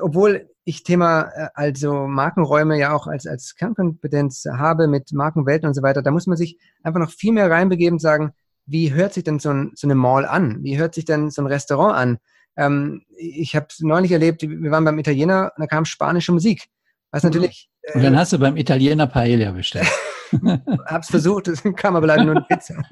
obwohl 0.00 0.48
ich 0.64 0.84
Thema, 0.84 1.30
äh, 1.34 1.48
also 1.54 2.06
Markenräume 2.06 2.78
ja 2.78 2.94
auch 2.94 3.06
als, 3.06 3.26
als 3.26 3.56
Kernkompetenz 3.56 4.46
habe 4.46 4.86
mit 4.86 5.12
Markenwelten 5.12 5.68
und 5.68 5.74
so 5.74 5.82
weiter, 5.82 6.02
da 6.02 6.10
muss 6.10 6.26
man 6.26 6.36
sich 6.36 6.58
einfach 6.82 7.00
noch 7.00 7.10
viel 7.10 7.32
mehr 7.32 7.50
reinbegeben 7.50 7.96
und 7.96 8.00
sagen, 8.00 8.32
wie 8.66 8.92
hört 8.92 9.14
sich 9.14 9.24
denn 9.24 9.38
so, 9.38 9.50
ein, 9.50 9.72
so 9.74 9.86
eine 9.86 9.94
Mall 9.94 10.24
an? 10.24 10.62
Wie 10.62 10.78
hört 10.78 10.94
sich 10.94 11.04
denn 11.04 11.30
so 11.30 11.42
ein 11.42 11.46
Restaurant 11.46 11.96
an? 11.96 12.18
Ähm, 12.56 13.02
ich 13.16 13.56
habe 13.56 13.66
es 13.68 13.80
neulich 13.80 14.12
erlebt, 14.12 14.42
wir 14.42 14.70
waren 14.70 14.84
beim 14.84 14.98
Italiener 14.98 15.52
und 15.56 15.60
da 15.60 15.66
kam 15.66 15.84
spanische 15.84 16.32
Musik. 16.32 16.64
Was 17.10 17.22
mhm. 17.22 17.30
natürlich. 17.30 17.70
Äh, 17.82 17.96
und 17.96 18.04
dann 18.04 18.16
hast 18.16 18.32
du 18.32 18.38
beim 18.38 18.56
Italiener 18.56 19.06
Paella 19.06 19.52
bestellt. 19.52 19.88
hab's 20.86 21.10
versucht, 21.10 21.48
es 21.48 21.62
kam 21.76 21.96
aber 21.96 22.06
leider 22.06 22.24
nur 22.24 22.36
eine 22.36 22.46
Pizza. 22.48 22.82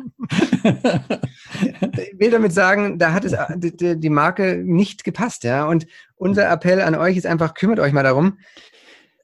ich 1.92 2.18
will 2.18 2.30
damit 2.30 2.52
sagen, 2.52 2.98
da 2.98 3.12
hat 3.12 3.24
es 3.24 3.34
die, 3.56 3.98
die 3.98 4.10
Marke 4.10 4.62
nicht 4.64 5.04
gepasst, 5.04 5.44
ja. 5.44 5.66
Und 5.66 5.86
unser 6.16 6.50
Appell 6.50 6.80
an 6.80 6.94
euch 6.94 7.16
ist 7.16 7.26
einfach, 7.26 7.54
kümmert 7.54 7.80
euch 7.80 7.92
mal 7.92 8.04
darum, 8.04 8.38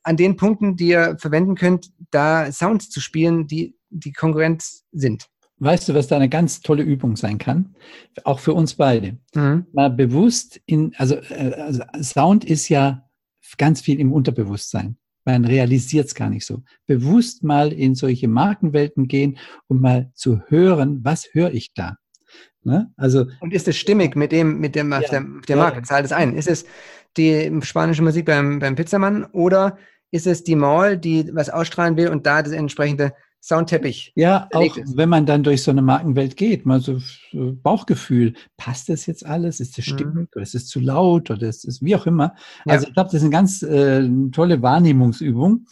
an 0.02 0.16
den 0.16 0.36
Punkten, 0.36 0.76
die 0.76 0.88
ihr 0.88 1.16
verwenden 1.18 1.54
könnt, 1.54 1.90
da 2.10 2.50
Sounds 2.50 2.90
zu 2.90 3.00
spielen, 3.00 3.46
die 3.46 3.76
die 3.90 4.12
Konkurrenz 4.12 4.84
sind. 4.92 5.28
Weißt 5.60 5.88
du, 5.88 5.94
was 5.94 6.06
da 6.06 6.16
eine 6.16 6.28
ganz 6.28 6.60
tolle 6.60 6.82
Übung 6.82 7.16
sein 7.16 7.38
kann? 7.38 7.74
Auch 8.24 8.38
für 8.38 8.54
uns 8.54 8.74
beide. 8.74 9.18
Mhm. 9.34 9.66
Mal 9.72 9.90
bewusst 9.90 10.60
in, 10.66 10.94
also, 10.96 11.16
äh, 11.16 11.52
also 11.54 11.82
Sound 12.00 12.44
ist 12.44 12.68
ja 12.68 13.08
ganz 13.56 13.80
viel 13.80 13.98
im 13.98 14.12
Unterbewusstsein. 14.12 14.96
Man 15.24 15.44
realisiert 15.44 16.06
es 16.06 16.14
gar 16.14 16.30
nicht 16.30 16.46
so. 16.46 16.62
Bewusst 16.86 17.42
mal 17.42 17.72
in 17.72 17.94
solche 17.94 18.28
Markenwelten 18.28 19.08
gehen 19.08 19.38
und 19.66 19.80
mal 19.80 20.10
zu 20.14 20.40
hören, 20.48 21.00
was 21.02 21.28
höre 21.32 21.52
ich 21.52 21.74
da? 21.74 21.96
Ne? 22.62 22.92
Also, 22.96 23.26
und 23.40 23.52
ist 23.52 23.68
es 23.68 23.76
stimmig 23.76 24.16
mit 24.16 24.32
dem, 24.32 24.58
mit 24.58 24.74
dem, 24.74 24.90
ja, 24.92 25.00
der, 25.00 25.24
der 25.48 25.56
Marke? 25.56 25.78
Ja. 25.78 25.82
Zahlt 25.82 26.04
es 26.04 26.12
ein? 26.12 26.34
Ist 26.34 26.48
es 26.48 26.64
die 27.16 27.50
spanische 27.62 28.02
Musik 28.02 28.26
beim, 28.26 28.58
beim 28.58 28.74
Pizzamann 28.74 29.24
oder 29.26 29.76
ist 30.10 30.26
es 30.26 30.44
die 30.44 30.56
Mall, 30.56 30.96
die 30.96 31.30
was 31.34 31.50
ausstrahlen 31.50 31.96
will 31.96 32.08
und 32.08 32.26
da 32.26 32.42
das 32.42 32.52
entsprechende 32.52 33.12
Soundteppich. 33.40 34.12
Ja, 34.16 34.48
auch 34.52 34.76
ist. 34.76 34.96
wenn 34.96 35.08
man 35.08 35.24
dann 35.24 35.42
durch 35.42 35.62
so 35.62 35.70
eine 35.70 35.82
Markenwelt 35.82 36.36
geht, 36.36 36.66
mal 36.66 36.80
so 36.80 36.98
Bauchgefühl, 37.32 38.34
passt 38.56 38.88
das 38.88 39.06
jetzt 39.06 39.24
alles? 39.24 39.60
Ist 39.60 39.78
das 39.78 39.86
mhm. 39.86 39.90
stimmig 39.90 40.14
mhm. 40.14 40.28
oder 40.34 40.42
ist 40.42 40.54
es 40.54 40.66
zu 40.66 40.80
laut 40.80 41.30
oder 41.30 41.48
ist 41.48 41.64
es 41.64 41.82
wie 41.82 41.94
auch 41.94 42.06
immer? 42.06 42.34
Ja. 42.66 42.74
Also 42.74 42.88
ich 42.88 42.94
glaube, 42.94 43.08
das 43.08 43.14
ist 43.14 43.22
eine 43.22 43.30
ganz 43.30 43.62
äh, 43.62 44.08
tolle 44.32 44.60
Wahrnehmungsübung 44.62 45.66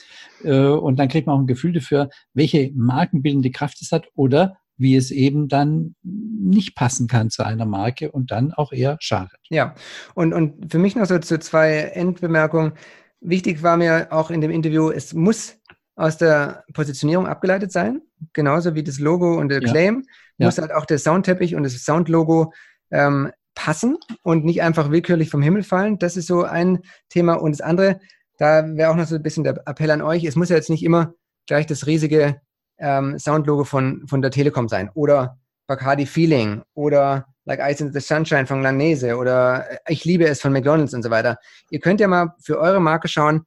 äh, 0.44 0.66
und 0.68 0.98
dann 0.98 1.08
kriegt 1.08 1.26
man 1.26 1.36
auch 1.36 1.40
ein 1.40 1.46
Gefühl 1.46 1.72
dafür, 1.72 2.08
welche 2.34 2.70
markenbildende 2.74 3.50
Kraft 3.50 3.82
es 3.82 3.92
hat 3.92 4.06
oder 4.14 4.56
wie 4.78 4.94
es 4.94 5.10
eben 5.10 5.48
dann 5.48 5.94
nicht 6.02 6.74
passen 6.74 7.08
kann 7.08 7.30
zu 7.30 7.44
einer 7.44 7.66
Marke 7.66 8.12
und 8.12 8.30
dann 8.30 8.52
auch 8.52 8.72
eher 8.72 8.96
schadet. 9.00 9.40
Ja, 9.48 9.74
und, 10.14 10.32
und 10.32 10.70
für 10.70 10.78
mich 10.78 10.96
noch 10.96 11.06
so 11.06 11.18
zu 11.18 11.38
zwei 11.38 11.76
Endbemerkungen. 11.78 12.72
Wichtig 13.20 13.62
war 13.62 13.76
mir 13.76 14.08
auch 14.10 14.30
in 14.30 14.40
dem 14.40 14.50
Interview, 14.50 14.90
es 14.90 15.14
muss 15.14 15.58
aus 15.96 16.18
der 16.18 16.64
Positionierung 16.74 17.26
abgeleitet 17.26 17.72
sein, 17.72 18.02
genauso 18.32 18.74
wie 18.74 18.84
das 18.84 18.98
Logo 18.98 19.38
und 19.38 19.48
der 19.48 19.62
ja. 19.62 19.68
Claim, 19.68 20.04
ja. 20.38 20.46
muss 20.46 20.58
halt 20.58 20.72
auch 20.72 20.84
der 20.84 20.98
Soundteppich 20.98 21.56
und 21.56 21.62
das 21.64 21.72
Soundlogo 21.84 22.52
ähm, 22.90 23.32
passen 23.54 23.96
und 24.22 24.44
nicht 24.44 24.62
einfach 24.62 24.90
willkürlich 24.90 25.30
vom 25.30 25.42
Himmel 25.42 25.64
fallen. 25.64 25.98
Das 25.98 26.16
ist 26.16 26.26
so 26.26 26.44
ein 26.44 26.82
Thema. 27.08 27.34
Und 27.34 27.52
das 27.52 27.62
andere, 27.62 27.98
da 28.38 28.64
wäre 28.76 28.90
auch 28.90 28.96
noch 28.96 29.06
so 29.06 29.16
ein 29.16 29.22
bisschen 29.22 29.42
der 29.42 29.62
Appell 29.66 29.90
an 29.90 30.02
euch, 30.02 30.24
es 30.24 30.36
muss 30.36 30.50
ja 30.50 30.56
jetzt 30.56 30.70
nicht 30.70 30.84
immer 30.84 31.14
gleich 31.46 31.66
das 31.66 31.86
riesige 31.86 32.40
ähm, 32.78 33.18
Soundlogo 33.18 33.64
von, 33.64 34.06
von 34.06 34.20
der 34.20 34.30
Telekom 34.30 34.68
sein 34.68 34.90
oder 34.94 35.38
Bacardi 35.66 36.06
Feeling 36.06 36.62
oder 36.74 37.26
Like 37.46 37.60
Ice 37.60 37.82
in 37.82 37.92
the 37.92 38.00
Sunshine 38.00 38.46
von 38.46 38.62
Lanese 38.62 39.16
oder 39.16 39.64
Ich 39.88 40.04
liebe 40.04 40.26
es 40.26 40.40
von 40.40 40.52
McDonalds 40.52 40.92
und 40.94 41.02
so 41.02 41.10
weiter. 41.10 41.38
Ihr 41.70 41.80
könnt 41.80 42.00
ja 42.00 42.08
mal 42.08 42.34
für 42.42 42.58
eure 42.58 42.80
Marke 42.80 43.08
schauen, 43.08 43.46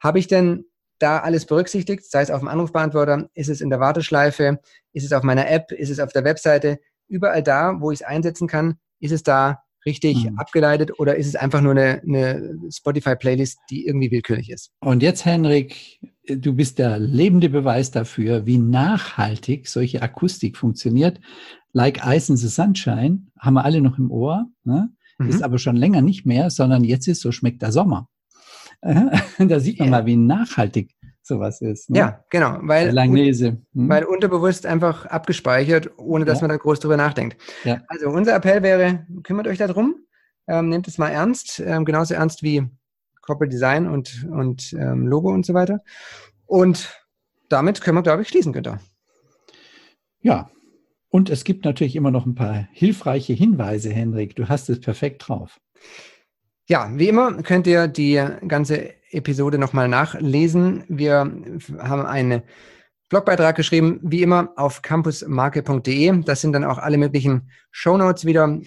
habe 0.00 0.18
ich 0.18 0.28
denn 0.28 0.64
da 1.02 1.18
alles 1.18 1.46
berücksichtigt, 1.46 2.04
sei 2.10 2.22
es 2.22 2.30
auf 2.30 2.40
dem 2.40 2.48
Anrufbeantworter, 2.48 3.28
ist 3.34 3.48
es 3.48 3.60
in 3.60 3.70
der 3.70 3.80
Warteschleife, 3.80 4.60
ist 4.92 5.04
es 5.04 5.12
auf 5.12 5.22
meiner 5.22 5.50
App, 5.50 5.72
ist 5.72 5.90
es 5.90 5.98
auf 6.00 6.12
der 6.12 6.24
Webseite, 6.24 6.78
überall 7.08 7.42
da, 7.42 7.80
wo 7.80 7.90
ich 7.90 8.00
es 8.00 8.06
einsetzen 8.06 8.48
kann, 8.48 8.76
ist 9.00 9.12
es 9.12 9.22
da 9.22 9.62
richtig 9.84 10.30
mhm. 10.30 10.38
abgeleitet 10.38 10.98
oder 10.98 11.16
ist 11.16 11.26
es 11.26 11.36
einfach 11.36 11.60
nur 11.60 11.72
eine, 11.72 12.00
eine 12.02 12.58
Spotify-Playlist, 12.70 13.58
die 13.70 13.86
irgendwie 13.86 14.10
willkürlich 14.10 14.50
ist? 14.50 14.70
Und 14.80 15.02
jetzt, 15.02 15.24
Henrik, 15.24 16.00
du 16.28 16.54
bist 16.54 16.78
der 16.78 16.98
lebende 16.98 17.48
Beweis 17.48 17.90
dafür, 17.90 18.46
wie 18.46 18.58
nachhaltig 18.58 19.68
solche 19.68 20.02
Akustik 20.02 20.56
funktioniert. 20.56 21.20
Like 21.72 22.00
Ice 22.06 22.30
in 22.30 22.36
the 22.36 22.48
Sunshine 22.48 23.26
haben 23.38 23.54
wir 23.54 23.64
alle 23.64 23.80
noch 23.80 23.98
im 23.98 24.10
Ohr, 24.10 24.46
ne? 24.62 24.90
mhm. 25.18 25.28
ist 25.28 25.42
aber 25.42 25.58
schon 25.58 25.76
länger 25.76 26.02
nicht 26.02 26.26
mehr, 26.26 26.50
sondern 26.50 26.84
jetzt 26.84 27.08
ist 27.08 27.20
so 27.20 27.32
schmeckt 27.32 27.62
der 27.62 27.72
Sommer. 27.72 28.08
da 29.38 29.60
sieht 29.60 29.78
man 29.78 29.88
ja. 29.88 29.90
mal, 29.90 30.06
wie 30.06 30.16
nachhaltig 30.16 30.90
sowas 31.22 31.60
ist. 31.60 31.88
Ne? 31.88 31.98
Ja, 31.98 32.24
genau. 32.30 32.58
Weil, 32.62 32.90
Langnese. 32.90 33.58
Hm? 33.74 33.88
weil 33.88 34.04
unterbewusst 34.04 34.66
einfach 34.66 35.06
abgespeichert, 35.06 35.90
ohne 35.98 36.24
dass 36.24 36.40
ja. 36.40 36.42
man 36.42 36.50
da 36.50 36.56
groß 36.56 36.80
drüber 36.80 36.96
nachdenkt. 36.96 37.36
Ja. 37.64 37.80
Also 37.88 38.08
unser 38.08 38.34
Appell 38.34 38.62
wäre, 38.62 39.06
kümmert 39.22 39.46
euch 39.46 39.58
darum, 39.58 39.94
ähm, 40.48 40.68
nehmt 40.68 40.88
es 40.88 40.98
mal 40.98 41.10
ernst, 41.10 41.60
ähm, 41.64 41.84
genauso 41.84 42.14
ernst 42.14 42.42
wie 42.42 42.68
Corporate 43.22 43.50
Design 43.50 43.86
und, 43.86 44.26
und 44.30 44.72
ähm, 44.72 45.06
Logo 45.06 45.32
und 45.32 45.46
so 45.46 45.54
weiter. 45.54 45.80
Und 46.46 46.92
damit 47.48 47.80
können 47.80 47.98
wir, 47.98 48.02
glaube 48.02 48.22
ich, 48.22 48.28
schließen, 48.28 48.52
Günther. 48.52 48.80
Ja, 50.20 50.50
und 51.08 51.30
es 51.30 51.44
gibt 51.44 51.64
natürlich 51.64 51.94
immer 51.94 52.10
noch 52.10 52.26
ein 52.26 52.34
paar 52.34 52.66
hilfreiche 52.72 53.32
Hinweise, 53.32 53.90
Henrik. 53.90 54.34
Du 54.34 54.48
hast 54.48 54.70
es 54.70 54.80
perfekt 54.80 55.28
drauf. 55.28 55.60
Ja, 56.68 56.90
wie 56.94 57.08
immer 57.08 57.42
könnt 57.42 57.66
ihr 57.66 57.88
die 57.88 58.24
ganze 58.46 58.94
Episode 59.10 59.58
nochmal 59.58 59.88
nachlesen. 59.88 60.84
Wir 60.88 61.18
haben 61.78 62.06
einen 62.06 62.42
Blogbeitrag 63.08 63.56
geschrieben, 63.56 64.00
wie 64.02 64.22
immer 64.22 64.52
auf 64.56 64.80
campusmarke.de. 64.80 66.22
Das 66.24 66.40
sind 66.40 66.52
dann 66.52 66.64
auch 66.64 66.78
alle 66.78 66.96
möglichen 66.96 67.50
Shownotes 67.70 68.24
wieder 68.24 68.58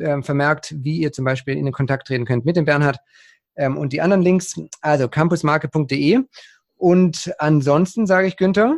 äh, 0.00 0.22
vermerkt, 0.22 0.74
wie 0.78 1.00
ihr 1.00 1.12
zum 1.12 1.26
Beispiel 1.26 1.54
in 1.58 1.66
den 1.66 1.74
Kontakt 1.74 2.06
treten 2.06 2.24
könnt 2.24 2.46
mit 2.46 2.56
dem 2.56 2.64
Bernhard 2.64 2.98
ähm, 3.56 3.76
und 3.76 3.92
die 3.92 4.00
anderen 4.00 4.22
Links. 4.22 4.58
Also 4.80 5.08
campusmarke.de. 5.08 6.20
Und 6.78 7.34
ansonsten 7.38 8.06
sage 8.06 8.28
ich 8.28 8.38
Günther, 8.38 8.76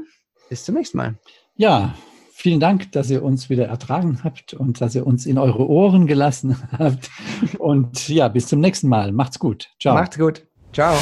bis 0.48 0.64
zum 0.64 0.74
nächsten 0.74 0.96
Mal. 0.96 1.14
Ja, 1.54 1.94
Vielen 2.42 2.58
Dank, 2.58 2.90
dass 2.90 3.08
ihr 3.08 3.22
uns 3.22 3.50
wieder 3.50 3.66
ertragen 3.66 4.18
habt 4.24 4.52
und 4.52 4.80
dass 4.80 4.96
ihr 4.96 5.06
uns 5.06 5.26
in 5.26 5.38
eure 5.38 5.64
Ohren 5.68 6.08
gelassen 6.08 6.56
habt. 6.76 7.08
Und 7.56 8.08
ja, 8.08 8.26
bis 8.26 8.48
zum 8.48 8.58
nächsten 8.58 8.88
Mal. 8.88 9.12
Macht's 9.12 9.38
gut. 9.38 9.68
Ciao. 9.80 9.94
Macht's 9.94 10.18
gut. 10.18 10.44
Ciao. 10.72 10.92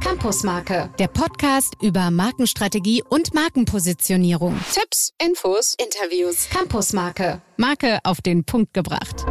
Campusmarke, 0.00 0.90
der 1.00 1.08
Podcast 1.08 1.74
über 1.82 2.12
Markenstrategie 2.12 3.02
und 3.08 3.34
Markenpositionierung. 3.34 4.54
Tipps, 4.72 5.12
Infos, 5.20 5.74
Interviews. 5.76 6.48
Campusmarke, 6.50 7.42
Marke 7.56 7.98
auf 8.04 8.20
den 8.20 8.44
Punkt 8.44 8.72
gebracht. 8.72 9.26